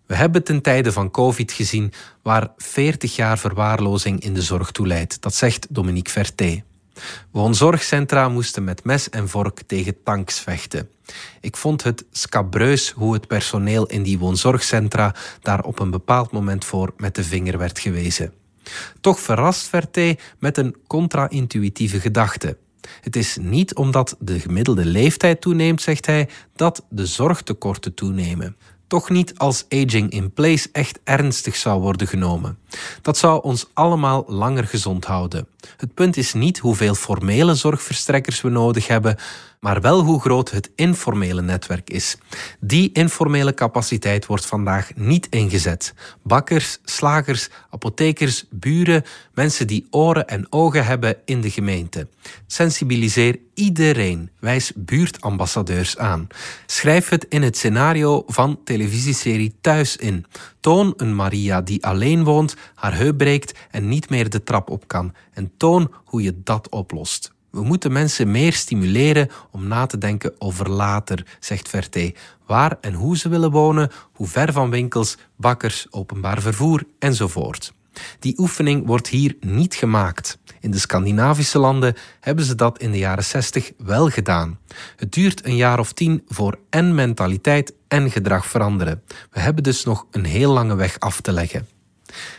We 0.07 0.15
hebben 0.15 0.45
ten 0.45 0.63
tijde 0.63 0.93
van 0.93 1.11
COVID 1.11 1.53
gezien 1.53 1.93
waar 2.23 2.49
40 2.57 3.17
jaar 3.17 3.39
verwaarlozing 3.39 4.21
in 4.21 4.35
de 4.35 4.43
zorg 4.43 4.71
toe 4.71 4.87
leidt. 4.87 5.23
Dat 5.23 5.35
zegt 5.35 5.67
Dominique 5.71 6.13
Verté. 6.13 6.63
Woonzorgcentra 7.31 8.29
moesten 8.29 8.65
met 8.65 8.85
mes 8.85 9.11
en 9.11 9.29
vork 9.29 9.63
tegen 9.67 10.03
tanks 10.03 10.41
vechten. 10.41 10.89
Ik 11.41 11.57
vond 11.57 11.83
het 11.83 12.05
scabreus 12.11 12.91
hoe 12.91 13.13
het 13.13 13.27
personeel 13.27 13.87
in 13.87 14.03
die 14.03 14.19
woonzorgcentra 14.19 15.15
daar 15.41 15.65
op 15.65 15.79
een 15.79 15.91
bepaald 15.91 16.33
moment 16.33 16.65
voor 16.65 16.93
met 16.97 17.15
de 17.15 17.25
vinger 17.25 17.59
werd 17.59 17.79
gewezen. 17.79 18.33
Toch 19.01 19.21
verrast 19.21 19.67
Verté 19.67 20.15
met 20.39 20.59
een 20.59 20.77
contra-intuïtieve 20.87 22.01
gedachte. 22.01 22.57
Het 23.01 23.17
is 23.17 23.37
niet 23.41 23.75
omdat 23.75 24.17
de 24.19 24.41
gemiddelde 24.41 24.85
leeftijd 24.85 25.41
toeneemt, 25.41 25.83
zegt 25.83 26.07
hij, 26.07 26.29
dat 26.57 26.85
de 26.89 27.07
zorgtekorten 27.07 27.95
toenemen. 27.95 28.57
Toch 28.87 29.11
niet 29.11 29.39
als 29.39 29.65
aging 29.69 30.11
in 30.11 30.33
place 30.33 30.69
echt 30.73 30.99
ernstig 31.05 31.57
zou 31.57 31.81
worden 31.81 32.07
genomen. 32.07 32.59
Dat 33.03 33.19
zou 33.19 33.43
ons 33.43 33.67
allemaal 33.73 34.25
langer 34.27 34.67
gezond 34.67 35.05
houden. 35.05 35.47
Het 35.77 35.95
punt 35.95 36.17
is 36.17 36.33
niet 36.33 36.59
hoeveel 36.59 36.95
formele 36.95 37.55
zorgverstrekkers 37.55 38.41
we 38.41 38.49
nodig 38.49 38.87
hebben, 38.87 39.17
maar 39.63 39.81
wel 39.81 40.01
hoe 40.01 40.21
groot 40.21 40.51
het 40.51 40.71
informele 40.75 41.43
netwerk 41.43 41.91
is. 41.91 42.17
Die 42.61 42.93
informele 42.93 43.55
capaciteit 43.55 44.27
wordt 44.27 44.47
vandaag 44.47 44.91
niet 44.95 45.27
ingezet. 45.29 45.95
Bakkers, 46.23 46.79
slagers, 46.85 47.49
apothekers, 47.71 48.45
buren, 48.51 49.05
mensen 49.35 49.67
die 49.67 49.87
oren 49.91 50.29
en 50.29 50.47
ogen 50.53 50.87
hebben 50.87 51.17
in 51.25 51.41
de 51.41 51.51
gemeente. 51.51 52.09
Sensibiliseer 52.47 53.39
iedereen, 53.55 54.31
wijs 54.39 54.73
buurtambassadeurs 54.77 55.99
aan. 55.99 56.27
Schrijf 56.67 57.09
het 57.09 57.27
in 57.29 57.43
het 57.43 57.57
scenario 57.57 58.23
van 58.27 58.61
televisieserie 58.65 59.55
Thuis 59.61 59.97
in. 59.97 60.27
Toon 60.61 60.95
een 60.97 61.15
Maria 61.15 61.61
die 61.61 61.85
alleen 61.87 62.25
woont, 62.25 62.57
haar 62.75 62.97
heup 62.97 63.19
breekt 63.19 63.59
en 63.71 63.89
niet 63.89 64.11
meer 64.11 64.31
de 64.31 64.43
trap 64.43 64.71
op 64.71 64.89
kan. 64.89 65.15
En 65.33 65.53
toon 65.57 65.93
hoe 66.05 66.23
je 66.23 66.41
dat 66.43 66.69
oplost. 66.69 67.32
We 67.53 67.63
moeten 67.63 67.93
mensen 67.93 68.31
meer 68.31 68.53
stimuleren 68.53 69.29
om 69.51 69.69
na 69.69 69.87
te 69.87 69.99
denken 69.99 70.35
over 70.39 70.71
later, 70.71 71.27
zegt 71.41 71.69
Verté. 71.69 72.13
Waar 72.47 72.77
en 72.81 72.95
hoe 72.95 73.17
ze 73.17 73.29
willen 73.29 73.51
wonen, 73.51 73.91
hoe 74.13 74.27
ver 74.27 74.53
van 74.53 74.71
winkels, 74.71 75.17
bakkers, 75.37 75.87
openbaar 75.91 76.41
vervoer 76.41 76.85
enzovoort. 76.99 77.73
Die 78.19 78.39
oefening 78.39 78.87
wordt 78.87 79.09
hier 79.09 79.37
niet 79.41 79.75
gemaakt. 79.75 80.39
In 80.61 80.71
de 80.71 80.79
Scandinavische 80.79 81.59
landen 81.59 81.95
hebben 82.21 82.45
ze 82.45 82.55
dat 82.55 82.79
in 82.79 82.91
de 82.91 82.99
jaren 82.99 83.25
60 83.25 83.73
wel 83.79 84.09
gedaan. 84.09 84.59
Het 84.97 85.13
duurt 85.13 85.45
een 85.45 85.57
jaar 85.57 85.79
of 85.79 85.93
tien 85.93 86.23
voor 86.29 86.59
en 86.71 86.95
mentaliteit 86.95 87.75
en 87.89 88.11
gedrag 88.11 88.47
veranderen. 88.47 89.03
We 89.31 89.41
hebben 89.41 89.63
dus 89.63 89.85
nog 89.85 90.07
een 90.11 90.25
heel 90.25 90.53
lange 90.53 90.75
weg 90.75 90.99
af 90.99 91.21
te 91.21 91.33
leggen. 91.33 91.67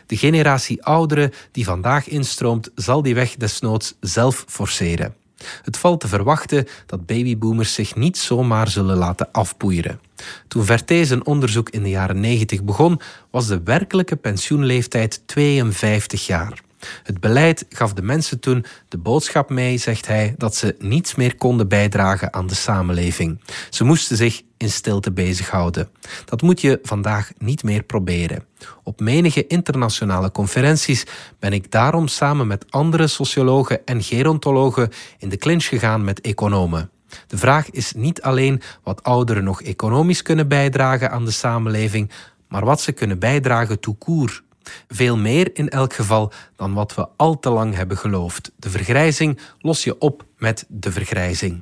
De 0.05 0.17
generatie 0.17 0.83
ouderen 0.83 1.31
die 1.51 1.65
vandaag 1.65 2.07
instroomt, 2.07 2.69
zal 2.75 3.01
die 3.01 3.15
weg 3.15 3.36
desnoods 3.36 3.93
zelf 3.99 4.45
forceren. 4.47 5.15
Het 5.62 5.77
valt 5.77 5.99
te 5.99 6.07
verwachten 6.07 6.67
dat 6.86 7.05
babyboomers 7.05 7.73
zich 7.73 7.95
niet 7.95 8.17
zomaar 8.17 8.69
zullen 8.69 8.97
laten 8.97 9.31
afpoeieren. 9.31 9.99
Toen 10.47 10.65
Verté 10.65 11.05
zijn 11.05 11.25
onderzoek 11.25 11.69
in 11.69 11.83
de 11.83 11.89
jaren 11.89 12.19
90 12.19 12.63
begon, 12.63 12.99
was 13.31 13.47
de 13.47 13.62
werkelijke 13.63 14.15
pensioenleeftijd 14.15 15.21
52 15.25 16.25
jaar. 16.25 16.62
Het 17.04 17.19
beleid 17.19 17.65
gaf 17.69 17.93
de 17.93 18.02
mensen 18.02 18.39
toen 18.39 18.65
de 18.88 18.98
boodschap 18.98 19.50
mee, 19.50 19.78
zegt 19.78 20.08
hij, 20.08 20.36
dat 20.38 20.56
ze 20.56 20.76
niets 20.80 21.15
meer 21.15 21.36
konden 21.36 21.67
bijdragen 21.67 22.34
aan 22.34 22.48
de 22.48 22.56
samenleving. 22.56 23.39
Ze 23.69 23.84
moesten 23.84 24.17
zich 24.17 24.41
in 24.58 24.69
stilte 24.69 25.12
bezighouden. 25.12 25.89
Dat 26.26 26.41
moet 26.41 26.62
je 26.62 26.80
vandaag 26.82 27.32
niet 27.38 27.63
meer 27.63 27.84
proberen. 27.84 28.46
Op 28.84 29.00
menige 29.00 29.48
internationale 29.48 30.32
conferenties 30.32 31.06
ben 31.39 31.54
ik 31.54 31.72
daarom 31.72 32.08
samen 32.08 32.48
met 32.48 32.65
andere 32.69 33.08
sociologen 33.08 33.86
en 33.86 34.04
gerontologen 34.04 34.89
in 35.17 35.30
de 35.30 35.38
clinch 35.38 35.65
gegaan 35.65 36.04
met 36.04 36.22
economen. 36.22 36.91
De 37.28 37.38
vraag 37.38 37.69
is 37.69 37.93
niet 37.93 38.22
alleen 38.22 38.62
wat 38.84 39.04
ouderen 39.04 39.43
nog 39.43 39.62
economisch 39.62 40.22
kunnen 40.22 40.48
bijdragen 40.48 41.12
aan 41.12 41.26
de 41.26 41.32
samenleving, 41.32 42.12
maar 42.48 42.65
wat 42.65 42.82
ze 42.82 42.91
kunnen 42.91 43.19
bijdragen 43.19 43.80
court. 43.98 44.43
Veel 44.88 45.17
meer 45.17 45.49
in 45.54 45.69
elk 45.69 45.93
geval 45.93 46.32
dan 46.56 46.73
wat 46.73 46.95
we 46.95 47.08
al 47.15 47.39
te 47.39 47.49
lang 47.49 47.76
hebben 47.76 47.97
geloofd. 47.97 48.52
De 48.56 48.69
vergrijzing 48.69 49.39
los 49.60 49.84
je 49.84 49.97
op 49.99 50.26
met 50.38 50.65
de 50.67 50.91
vergrijzing. 50.91 51.62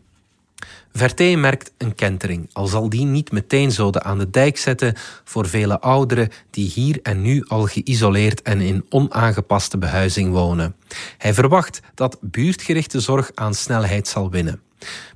Verté 0.94 1.36
merkt 1.36 1.72
een 1.78 1.96
kentering, 1.96 2.50
al 2.54 2.68
zal 2.68 2.90
die 2.90 3.06
niet 3.06 3.32
meteen 3.32 3.72
zoden 3.72 4.04
aan 4.04 4.18
de 4.18 4.30
dijk 4.30 4.58
zetten 4.58 4.94
voor 5.24 5.48
vele 5.48 5.80
ouderen 5.80 6.30
die 6.50 6.70
hier 6.70 7.00
en 7.04 7.22
nu 7.22 7.46
al 7.48 7.66
geïsoleerd 7.66 8.42
en 8.42 8.62
in 8.62 8.86
onaangepaste 8.90 9.78
behuizing 9.78 10.32
wonen. 10.32 10.76
Hij 11.18 11.34
verwacht 11.34 11.80
dat 11.94 12.18
buurtgerichte 12.22 13.00
zorg 13.00 13.32
aan 13.36 13.54
snelheid 13.54 14.08
zal 14.08 14.30
winnen. 14.30 14.62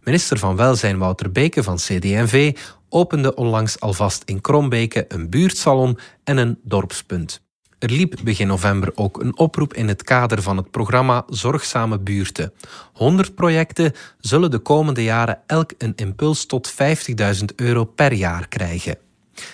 Minister 0.03 0.37
van 0.37 0.55
Welzijn 0.55 0.97
Wouter 0.97 1.31
Beke 1.31 1.63
van 1.63 1.75
CD&V 1.75 2.57
opende 2.89 3.35
onlangs 3.35 3.79
alvast 3.79 4.23
in 4.25 4.41
Krombeke 4.41 5.05
een 5.07 5.29
buurtsalon 5.29 5.99
en 6.23 6.37
een 6.37 6.59
dorpspunt. 6.63 7.44
Er 7.85 7.91
liep 7.91 8.15
begin 8.23 8.47
november 8.47 8.91
ook 8.95 9.21
een 9.21 9.37
oproep 9.37 9.73
in 9.73 9.87
het 9.87 10.03
kader 10.03 10.41
van 10.41 10.57
het 10.57 10.71
programma 10.71 11.23
Zorgzame 11.27 11.99
Buurten. 11.99 12.53
100 12.93 13.35
projecten 13.35 13.93
zullen 14.19 14.51
de 14.51 14.57
komende 14.59 15.03
jaren 15.03 15.39
elk 15.45 15.71
een 15.77 15.93
impuls 15.95 16.45
tot 16.45 16.73
50.000 16.73 17.45
euro 17.55 17.83
per 17.83 18.13
jaar 18.13 18.47
krijgen. 18.47 18.97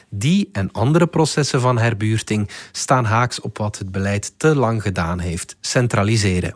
Die 0.10 0.50
en 0.52 0.72
andere 0.72 1.08
processen 1.08 1.62
van 1.62 1.78
herbuurting 1.78 2.50
staan 2.72 3.06
haaks 3.06 3.42
op 3.42 3.58
wat 3.58 3.78
het 3.78 3.92
beleid 3.92 4.34
te 4.40 4.56
lang 4.56 4.82
gedaan 4.82 5.20
heeft: 5.20 5.56
centraliseren. 5.62 6.56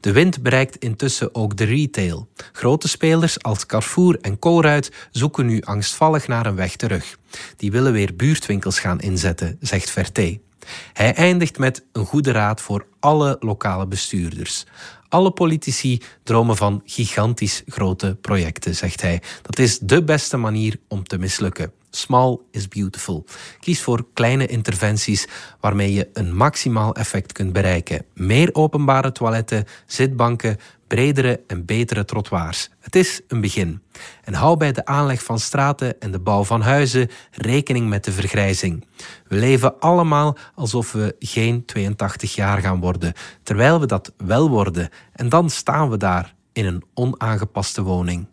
De 0.00 0.12
wind 0.12 0.42
bereikt 0.42 0.76
intussen 0.76 1.34
ook 1.34 1.56
de 1.56 1.64
retail. 1.64 2.28
Grote 2.52 2.88
spelers 2.88 3.42
als 3.42 3.66
Carrefour 3.66 4.18
en 4.20 4.38
Colruyt 4.38 4.92
zoeken 5.10 5.46
nu 5.46 5.60
angstvallig 5.60 6.28
naar 6.28 6.46
een 6.46 6.56
weg 6.56 6.76
terug. 6.76 7.18
Die 7.56 7.70
willen 7.70 7.92
weer 7.92 8.16
buurtwinkels 8.16 8.80
gaan 8.80 9.00
inzetten, 9.00 9.56
zegt 9.60 9.90
Verté. 9.90 10.45
Hij 10.92 11.14
eindigt 11.14 11.58
met 11.58 11.84
een 11.92 12.06
goede 12.06 12.30
raad 12.30 12.60
voor 12.60 12.86
alle 13.00 13.36
lokale 13.40 13.86
bestuurders. 13.86 14.64
Alle 15.08 15.30
politici 15.30 16.00
dromen 16.22 16.56
van 16.56 16.82
gigantisch 16.84 17.62
grote 17.66 18.16
projecten, 18.20 18.74
zegt 18.74 19.02
hij. 19.02 19.22
Dat 19.42 19.58
is 19.58 19.78
de 19.78 20.04
beste 20.04 20.36
manier 20.36 20.78
om 20.88 21.04
te 21.04 21.18
mislukken. 21.18 21.72
Small 21.96 22.40
is 22.50 22.68
beautiful. 22.68 23.24
Kies 23.60 23.82
voor 23.82 24.06
kleine 24.12 24.46
interventies 24.46 25.28
waarmee 25.60 25.92
je 25.92 26.08
een 26.12 26.36
maximaal 26.36 26.94
effect 26.94 27.32
kunt 27.32 27.52
bereiken. 27.52 28.04
Meer 28.14 28.48
openbare 28.52 29.12
toiletten, 29.12 29.64
zitbanken, 29.86 30.56
bredere 30.86 31.40
en 31.46 31.64
betere 31.64 32.04
trottoirs. 32.04 32.70
Het 32.80 32.96
is 32.96 33.20
een 33.28 33.40
begin. 33.40 33.82
En 34.24 34.34
hou 34.34 34.56
bij 34.56 34.72
de 34.72 34.84
aanleg 34.84 35.22
van 35.22 35.38
straten 35.38 36.00
en 36.00 36.10
de 36.10 36.18
bouw 36.18 36.44
van 36.44 36.60
huizen 36.60 37.10
rekening 37.30 37.88
met 37.88 38.04
de 38.04 38.12
vergrijzing. 38.12 38.86
We 39.28 39.36
leven 39.36 39.80
allemaal 39.80 40.36
alsof 40.54 40.92
we 40.92 41.16
geen 41.18 41.64
82 41.64 42.34
jaar 42.34 42.60
gaan 42.60 42.80
worden, 42.80 43.12
terwijl 43.42 43.80
we 43.80 43.86
dat 43.86 44.12
wel 44.16 44.48
worden. 44.48 44.88
En 45.12 45.28
dan 45.28 45.50
staan 45.50 45.90
we 45.90 45.96
daar 45.96 46.34
in 46.52 46.66
een 46.66 46.84
onaangepaste 46.94 47.82
woning. 47.82 48.26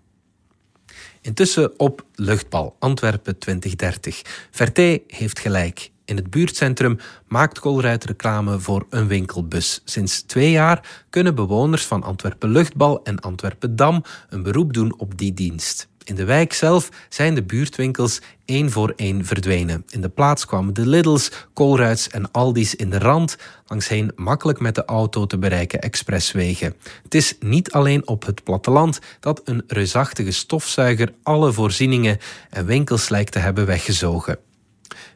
Intussen 1.24 1.80
op 1.80 2.06
luchtbal 2.16 2.76
Antwerpen 2.80 3.38
2030. 3.38 4.22
Verté 4.52 5.00
heeft 5.08 5.40
gelijk. 5.40 5.92
In 6.06 6.16
het 6.16 6.30
buurtcentrum 6.30 6.98
maakt 7.28 7.60
Colruyt 7.60 8.04
reclame 8.04 8.60
voor 8.60 8.86
een 8.90 9.08
winkelbus. 9.08 9.82
Sinds 9.86 10.22
twee 10.22 10.52
jaar 10.52 11.06
kunnen 11.10 11.36
bewoners 11.36 11.86
van 11.86 12.04
Antwerpen 12.04 12.50
Luchtbal 12.50 13.04
en 13.04 13.20
Antwerpen 13.20 13.76
Dam 13.76 14.04
een 14.30 14.44
beroep 14.44 14.74
doen 14.74 14.94
op 14.98 15.18
die 15.18 15.34
dienst. 15.34 15.88
In 16.04 16.16
de 16.16 16.24
wijk 16.24 16.54
zelf 16.54 16.90
zijn 17.10 17.36
de 17.36 17.44
buurtwinkels 17.44 18.22
één 18.46 18.72
voor 18.72 18.94
één 18.96 19.26
verdwenen. 19.26 19.86
In 19.90 20.02
de 20.02 20.10
plaats 20.10 20.46
kwamen 20.46 20.74
de 20.74 20.88
Lidls, 20.88 21.32
Colruits 21.54 22.10
en 22.10 22.32
Aldi's 22.32 22.76
in 22.76 22.90
de 22.90 23.00
rand, 23.00 23.38
langsheen 23.68 24.12
makkelijk 24.16 24.60
met 24.60 24.76
de 24.76 24.86
auto 24.86 25.26
te 25.26 25.38
bereiken 25.38 25.82
expresswegen. 25.82 26.76
Het 27.04 27.16
is 27.16 27.36
niet 27.40 27.72
alleen 27.72 28.08
op 28.08 28.26
het 28.26 28.44
platteland 28.44 29.00
dat 29.20 29.42
een 29.46 29.64
reusachtige 29.68 30.32
stofzuiger 30.32 31.14
alle 31.24 31.52
voorzieningen 31.52 32.18
en 32.50 32.66
winkels 32.66 33.10
lijkt 33.10 33.32
te 33.32 33.40
hebben 33.40 33.66
weggezogen. 33.66 34.38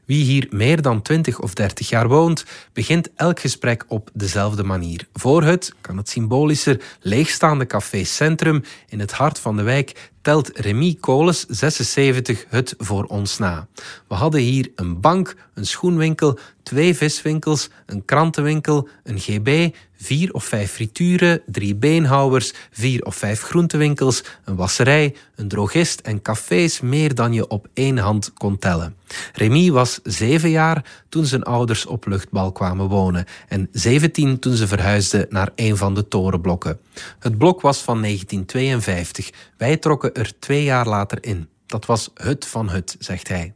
Wie 0.07 0.23
hier 0.23 0.47
meer 0.49 0.81
dan 0.81 1.01
20 1.01 1.39
of 1.39 1.53
30 1.53 1.89
jaar 1.89 2.07
woont, 2.07 2.45
begint 2.73 3.09
elk 3.15 3.39
gesprek 3.39 3.85
op 3.87 4.09
dezelfde 4.13 4.63
manier. 4.63 5.07
Voor 5.13 5.43
het, 5.43 5.73
kan 5.81 5.97
het 5.97 6.09
symbolischer, 6.09 6.81
leegstaande 7.01 7.65
café 7.65 8.03
Centrum 8.03 8.63
in 8.89 8.99
het 8.99 9.11
hart 9.11 9.39
van 9.39 9.57
de 9.57 9.63
wijk 9.63 10.11
telt 10.21 10.49
Remy 10.53 10.97
Koles 10.99 11.45
76 11.45 12.45
het 12.49 12.75
voor 12.77 13.03
ons 13.03 13.37
na. 13.37 13.67
We 14.07 14.15
hadden 14.15 14.41
hier 14.41 14.71
een 14.75 14.99
bank, 14.99 15.35
een 15.53 15.65
schoenwinkel, 15.65 16.39
twee 16.63 16.95
viswinkels, 16.95 17.69
een 17.85 18.05
krantenwinkel, 18.05 18.87
een 19.03 19.19
GB, 19.19 19.75
vier 19.97 20.33
of 20.33 20.43
vijf 20.43 20.71
frituren, 20.71 21.41
drie 21.45 21.75
beenhouwers, 21.75 22.53
vier 22.71 23.05
of 23.05 23.15
vijf 23.15 23.41
groentewinkels, 23.41 24.23
een 24.45 24.55
wasserij, 24.55 25.15
een 25.35 25.47
drogist 25.47 25.99
en 25.99 26.21
cafés 26.21 26.81
meer 26.81 27.15
dan 27.15 27.33
je 27.33 27.47
op 27.47 27.67
één 27.73 27.97
hand 27.97 28.33
kon 28.33 28.59
tellen. 28.59 28.95
Remy 29.33 29.71
was 29.71 29.99
zeven 30.03 30.49
jaar 30.49 31.03
toen 31.09 31.25
zijn 31.25 31.43
ouders 31.43 31.85
op 31.85 32.07
luchtbal 32.07 32.51
kwamen 32.51 32.87
wonen 32.87 33.25
en 33.47 33.67
17 33.71 34.39
toen 34.39 34.55
ze 34.55 34.67
verhuisden 34.67 35.25
naar 35.29 35.51
een 35.55 35.77
van 35.77 35.93
de 35.93 36.07
torenblokken. 36.07 36.79
Het 37.19 37.37
blok 37.37 37.61
was 37.61 37.81
van 37.81 38.01
1952. 38.01 39.29
Wij 39.57 39.77
trokken 39.77 40.13
er 40.13 40.39
twee 40.39 40.63
jaar 40.63 40.87
later 40.87 41.17
in. 41.23 41.49
Dat 41.65 41.85
was 41.85 42.11
het 42.13 42.45
van 42.45 42.69
het, 42.69 42.95
zegt 42.99 43.27
hij. 43.27 43.53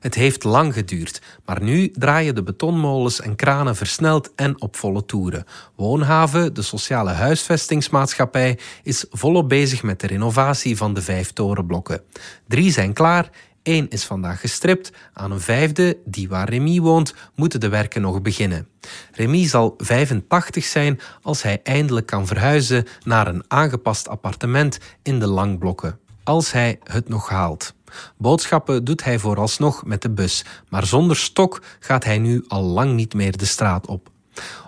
Het 0.00 0.14
heeft 0.14 0.44
lang 0.44 0.74
geduurd, 0.74 1.20
maar 1.44 1.62
nu 1.62 1.90
draaien 1.90 2.34
de 2.34 2.42
betonmolens 2.42 3.20
en 3.20 3.36
kranen 3.36 3.76
versneld 3.76 4.32
en 4.34 4.60
op 4.60 4.76
volle 4.76 5.04
toeren. 5.04 5.44
Woonhaven, 5.76 6.54
de 6.54 6.62
sociale 6.62 7.10
huisvestingsmaatschappij, 7.10 8.58
is 8.82 9.04
volop 9.10 9.48
bezig 9.48 9.82
met 9.82 10.00
de 10.00 10.06
renovatie 10.06 10.76
van 10.76 10.94
de 10.94 11.02
vijf 11.02 11.32
torenblokken. 11.32 12.00
Drie 12.48 12.72
zijn 12.72 12.92
klaar, 12.92 13.30
één 13.62 13.88
is 13.88 14.04
vandaag 14.04 14.40
gestript, 14.40 14.92
aan 15.12 15.30
een 15.30 15.40
vijfde, 15.40 15.98
die 16.04 16.28
waar 16.28 16.48
Remy 16.48 16.80
woont, 16.80 17.14
moeten 17.34 17.60
de 17.60 17.68
werken 17.68 18.02
nog 18.02 18.22
beginnen. 18.22 18.68
Remy 19.12 19.46
zal 19.46 19.74
85 19.76 20.64
zijn 20.64 21.00
als 21.22 21.42
hij 21.42 21.60
eindelijk 21.62 22.06
kan 22.06 22.26
verhuizen 22.26 22.86
naar 23.04 23.26
een 23.26 23.44
aangepast 23.48 24.08
appartement 24.08 24.78
in 25.02 25.18
de 25.18 25.26
langblokken. 25.26 25.98
Als 26.24 26.52
hij 26.52 26.78
het 26.82 27.08
nog 27.08 27.28
haalt. 27.28 27.74
Boodschappen 28.16 28.84
doet 28.84 29.04
hij 29.04 29.18
vooralsnog 29.18 29.84
met 29.84 30.02
de 30.02 30.10
bus, 30.10 30.44
maar 30.68 30.86
zonder 30.86 31.16
stok 31.16 31.62
gaat 31.80 32.04
hij 32.04 32.18
nu 32.18 32.44
al 32.48 32.62
lang 32.62 32.94
niet 32.94 33.14
meer 33.14 33.36
de 33.36 33.46
straat 33.46 33.86
op. 33.86 34.12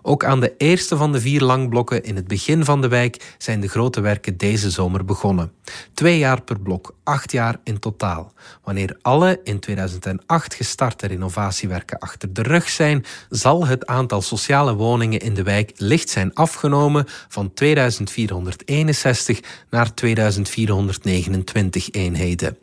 Ook 0.03 0.25
aan 0.25 0.41
de 0.41 0.55
eerste 0.57 0.97
van 0.97 1.12
de 1.12 1.21
vier 1.21 1.41
langblokken 1.41 2.03
in 2.03 2.17
het 2.17 2.29
begin 2.29 2.65
van 2.65 2.81
de 2.81 2.89
wijk 2.89 3.35
zijn 3.39 3.61
de 3.61 3.69
grote 3.69 4.01
werken 4.01 4.37
deze 4.37 4.71
zomer 4.71 5.05
begonnen. 5.05 5.53
Twee 5.95 6.19
jaar 6.19 6.43
per 6.43 6.61
blok, 6.61 6.95
acht 7.05 7.33
jaar 7.33 7.57
in 7.65 7.79
totaal. 7.79 8.33
Wanneer 8.65 8.97
alle 9.03 9.41
in 9.45 9.61
2008 9.61 10.55
gestarte 10.55 11.07
renovatiewerken 11.07 11.99
achter 11.99 12.33
de 12.33 12.43
rug 12.43 12.69
zijn, 12.69 13.05
zal 13.29 13.67
het 13.67 13.87
aantal 13.87 14.23
sociale 14.23 14.75
woningen 14.75 15.21
in 15.21 15.35
de 15.35 15.43
wijk 15.43 15.73
licht 15.77 16.09
zijn 16.09 16.35
afgenomen 16.35 17.05
van 17.29 17.55
2461 17.55 19.41
naar 19.71 19.95
2429 19.95 21.91
eenheden. 21.91 22.57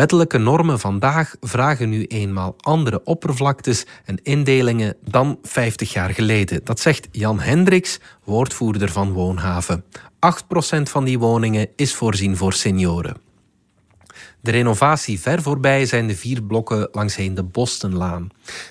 Wettelijke 0.00 0.38
normen 0.38 0.78
vandaag 0.78 1.34
vragen 1.40 1.88
nu 1.88 2.04
eenmaal 2.04 2.54
andere 2.60 3.04
oppervlaktes 3.04 3.86
en 4.04 4.22
indelingen 4.22 4.96
dan 5.04 5.38
50 5.42 5.92
jaar 5.92 6.10
geleden. 6.10 6.60
Dat 6.64 6.80
zegt 6.80 7.08
Jan 7.10 7.40
Hendricks, 7.40 8.00
woordvoerder 8.24 8.90
van 8.90 9.12
Woonhaven. 9.12 9.84
8% 9.84 10.82
van 10.82 11.04
die 11.04 11.18
woningen 11.18 11.68
is 11.76 11.94
voorzien 11.94 12.36
voor 12.36 12.52
senioren. 12.52 13.16
De 14.40 14.50
renovatie 14.50 15.20
ver 15.20 15.42
voorbij 15.42 15.86
zijn 15.86 16.06
de 16.06 16.16
vier 16.16 16.42
blokken 16.42 16.88
langsheen 16.92 17.34
de 17.34 17.42
Bostonlaan. 17.42 18.28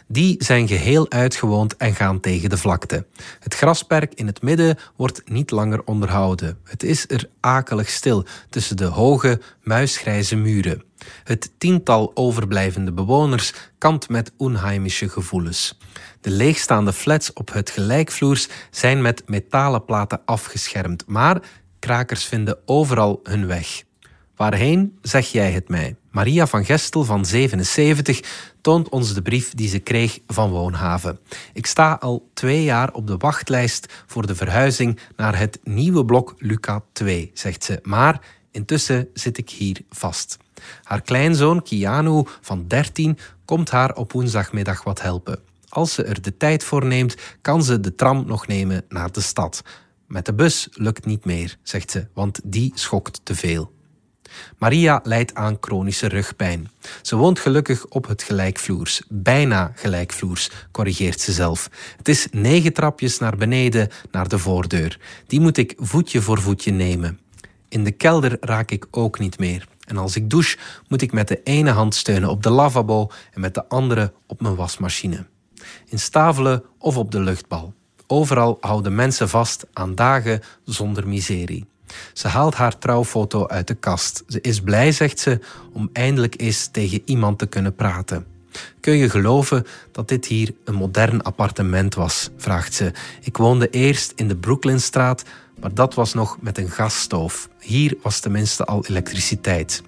Die 0.07 0.35
zijn 0.43 0.67
geheel 0.67 1.09
uitgewoond 1.11 1.77
en 1.77 1.95
gaan 1.95 2.19
tegen 2.19 2.49
de 2.49 2.57
vlakte. 2.57 3.05
Het 3.39 3.53
grasperk 3.53 4.13
in 4.13 4.27
het 4.27 4.41
midden 4.41 4.77
wordt 4.95 5.29
niet 5.29 5.51
langer 5.51 5.81
onderhouden. 5.85 6.57
Het 6.63 6.83
is 6.83 7.05
er 7.09 7.29
akelig 7.39 7.89
stil 7.89 8.25
tussen 8.49 8.77
de 8.77 8.85
hoge, 8.85 9.41
muisgrijze 9.63 10.35
muren. 10.35 10.87
Het 11.23 11.51
tiental 11.57 12.11
overblijvende 12.13 12.91
bewoners 12.91 13.53
kampt 13.77 14.09
met 14.09 14.31
onheimische 14.37 15.09
gevoelens. 15.09 15.77
De 16.21 16.29
leegstaande 16.29 16.93
flats 16.93 17.33
op 17.33 17.53
het 17.53 17.69
gelijkvloers 17.69 18.47
zijn 18.71 19.01
met 19.01 19.23
metalen 19.25 19.85
platen 19.85 20.21
afgeschermd, 20.25 21.03
maar 21.07 21.41
krakers 21.79 22.25
vinden 22.25 22.57
overal 22.65 23.19
hun 23.23 23.47
weg. 23.47 23.83
Waarheen, 24.35 24.97
zeg 25.01 25.27
jij 25.27 25.51
het 25.51 25.69
mij? 25.69 25.95
Maria 26.11 26.47
van 26.47 26.65
Gestel 26.65 27.03
van 27.03 27.25
77 27.25 28.21
toont 28.61 28.89
ons 28.89 29.13
de 29.13 29.21
brief 29.21 29.53
die 29.53 29.69
ze 29.69 29.79
kreeg 29.79 30.19
van 30.27 30.49
Woonhaven. 30.49 31.19
Ik 31.53 31.65
sta 31.65 31.97
al 31.99 32.29
twee 32.33 32.63
jaar 32.63 32.93
op 32.93 33.07
de 33.07 33.17
wachtlijst 33.17 34.03
voor 34.05 34.27
de 34.27 34.35
verhuizing 34.35 34.99
naar 35.15 35.37
het 35.37 35.59
nieuwe 35.63 36.05
blok 36.05 36.35
Luca 36.37 36.83
2, 36.91 37.31
zegt 37.33 37.63
ze. 37.63 37.79
Maar 37.83 38.21
intussen 38.51 39.09
zit 39.13 39.37
ik 39.37 39.49
hier 39.49 39.81
vast. 39.89 40.37
Haar 40.83 41.01
kleinzoon 41.01 41.61
Kianu 41.63 42.23
van 42.41 42.67
13 42.67 43.17
komt 43.45 43.69
haar 43.69 43.95
op 43.95 44.11
woensdagmiddag 44.11 44.83
wat 44.83 45.01
helpen. 45.01 45.39
Als 45.69 45.93
ze 45.93 46.03
er 46.03 46.21
de 46.21 46.37
tijd 46.37 46.63
voor 46.63 46.85
neemt, 46.85 47.15
kan 47.41 47.63
ze 47.63 47.79
de 47.79 47.95
tram 47.95 48.23
nog 48.25 48.47
nemen 48.47 48.85
naar 48.89 49.11
de 49.11 49.21
stad. 49.21 49.63
Met 50.07 50.25
de 50.25 50.33
bus 50.33 50.67
lukt 50.71 51.05
niet 51.05 51.25
meer, 51.25 51.57
zegt 51.63 51.91
ze, 51.91 52.07
want 52.13 52.39
die 52.43 52.71
schokt 52.75 53.21
te 53.23 53.35
veel. 53.35 53.71
Maria 54.57 54.99
lijdt 55.03 55.33
aan 55.33 55.57
chronische 55.61 56.07
rugpijn. 56.07 56.69
Ze 57.01 57.15
woont 57.15 57.39
gelukkig 57.39 57.85
op 57.85 58.07
het 58.07 58.23
gelijkvloers. 58.23 59.01
Bijna 59.09 59.71
gelijkvloers, 59.75 60.49
corrigeert 60.71 61.19
ze 61.19 61.31
zelf. 61.31 61.69
Het 61.97 62.07
is 62.07 62.27
negen 62.31 62.73
trapjes 62.73 63.19
naar 63.19 63.37
beneden 63.37 63.89
naar 64.11 64.27
de 64.27 64.39
voordeur. 64.39 64.99
Die 65.27 65.39
moet 65.39 65.57
ik 65.57 65.73
voetje 65.77 66.21
voor 66.21 66.41
voetje 66.41 66.71
nemen. 66.71 67.19
In 67.69 67.83
de 67.83 67.91
kelder 67.91 68.37
raak 68.39 68.71
ik 68.71 68.87
ook 68.91 69.19
niet 69.19 69.39
meer. 69.39 69.67
En 69.89 69.97
als 69.97 70.15
ik 70.15 70.29
douche, 70.29 70.57
moet 70.87 71.01
ik 71.01 71.11
met 71.11 71.27
de 71.27 71.43
ene 71.43 71.71
hand 71.71 71.95
steunen 71.95 72.29
op 72.29 72.43
de 72.43 72.49
lavabo 72.49 73.09
en 73.33 73.41
met 73.41 73.53
de 73.53 73.67
andere 73.67 74.13
op 74.27 74.41
mijn 74.41 74.55
wasmachine. 74.55 75.25
In 75.85 75.99
Stavelen 75.99 76.63
of 76.77 76.97
op 76.97 77.11
de 77.11 77.19
luchtbal. 77.19 77.73
Overal 78.07 78.57
houden 78.59 78.95
mensen 78.95 79.29
vast 79.29 79.65
aan 79.73 79.95
dagen 79.95 80.41
zonder 80.63 81.07
miserie. 81.07 81.65
Ze 82.13 82.27
haalt 82.27 82.55
haar 82.55 82.77
trouwfoto 82.77 83.47
uit 83.47 83.67
de 83.67 83.73
kast. 83.73 84.23
Ze 84.27 84.41
is 84.41 84.61
blij, 84.61 84.91
zegt 84.91 85.19
ze, 85.19 85.39
om 85.73 85.89
eindelijk 85.93 86.41
eens 86.41 86.67
tegen 86.67 87.01
iemand 87.05 87.39
te 87.39 87.45
kunnen 87.45 87.75
praten. 87.75 88.25
Kun 88.79 88.97
je 88.97 89.09
geloven 89.09 89.65
dat 89.91 90.07
dit 90.07 90.25
hier 90.25 90.53
een 90.63 90.75
modern 90.75 91.21
appartement 91.21 91.95
was? 91.95 92.29
vraagt 92.37 92.73
ze. 92.73 92.91
Ik 93.21 93.37
woonde 93.37 93.69
eerst 93.69 94.13
in 94.15 94.27
de 94.27 94.35
Brooklynstraat, 94.35 95.23
maar 95.61 95.73
dat 95.73 95.93
was 95.93 96.13
nog 96.13 96.37
met 96.41 96.57
een 96.57 96.69
gasstoof. 96.69 97.49
Hier 97.59 97.97
was 98.01 98.19
tenminste 98.19 98.65
al 98.65 98.85
elektriciteit. 98.85 99.81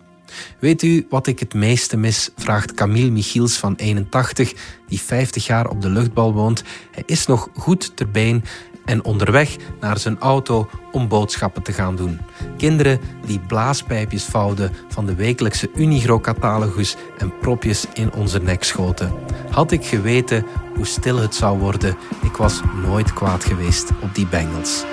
Weet 0.60 0.82
u 0.82 1.06
wat 1.10 1.28
ik 1.28 1.40
het 1.40 1.54
meeste 1.54 1.98
mis? 1.98 2.30
vraagt 2.36 2.74
Camille 2.74 3.12
Michiels 3.12 3.58
van 3.58 3.76
81, 3.76 4.54
die 4.88 5.02
50 5.02 5.46
jaar 5.46 5.70
op 5.70 5.82
de 5.82 5.90
luchtbal 5.90 6.34
woont. 6.34 6.64
Hij 6.92 7.04
is 7.06 7.26
nog 7.26 7.50
goed 7.54 7.96
ter 7.96 8.12
been 8.12 8.44
en 8.86 9.04
onderweg 9.04 9.56
naar 9.80 10.00
zijn 10.00 10.20
auto 10.20 10.70
om 10.92 11.08
boodschappen 11.08 11.64
te 11.64 11.74
gaan 11.74 11.96
doen. 11.96 12.20
Kinderen 12.58 13.00
die 13.26 13.40
blaaspijpjes 13.40 14.24
vouwden 14.24 14.72
van 14.88 15.06
de 15.06 15.16
wekelijkse 15.16 15.70
Unigro-catalogus 15.76 16.96
en 17.18 17.38
propjes 17.40 17.86
in 17.94 18.14
onze 18.14 18.40
nek 18.40 18.64
schoten. 18.64 19.14
Had 19.52 19.72
ik 19.72 19.86
geweten 19.86 20.46
hoe 20.76 20.86
stil 20.86 21.18
het 21.18 21.36
zou 21.36 21.60
worden, 21.60 21.98
ik 22.24 22.36
was 22.36 22.62
nooit 22.86 23.14
kwaad 23.14 23.44
geweest 23.44 23.90
op 24.02 24.16
die 24.16 24.28
bengels. 24.28 24.84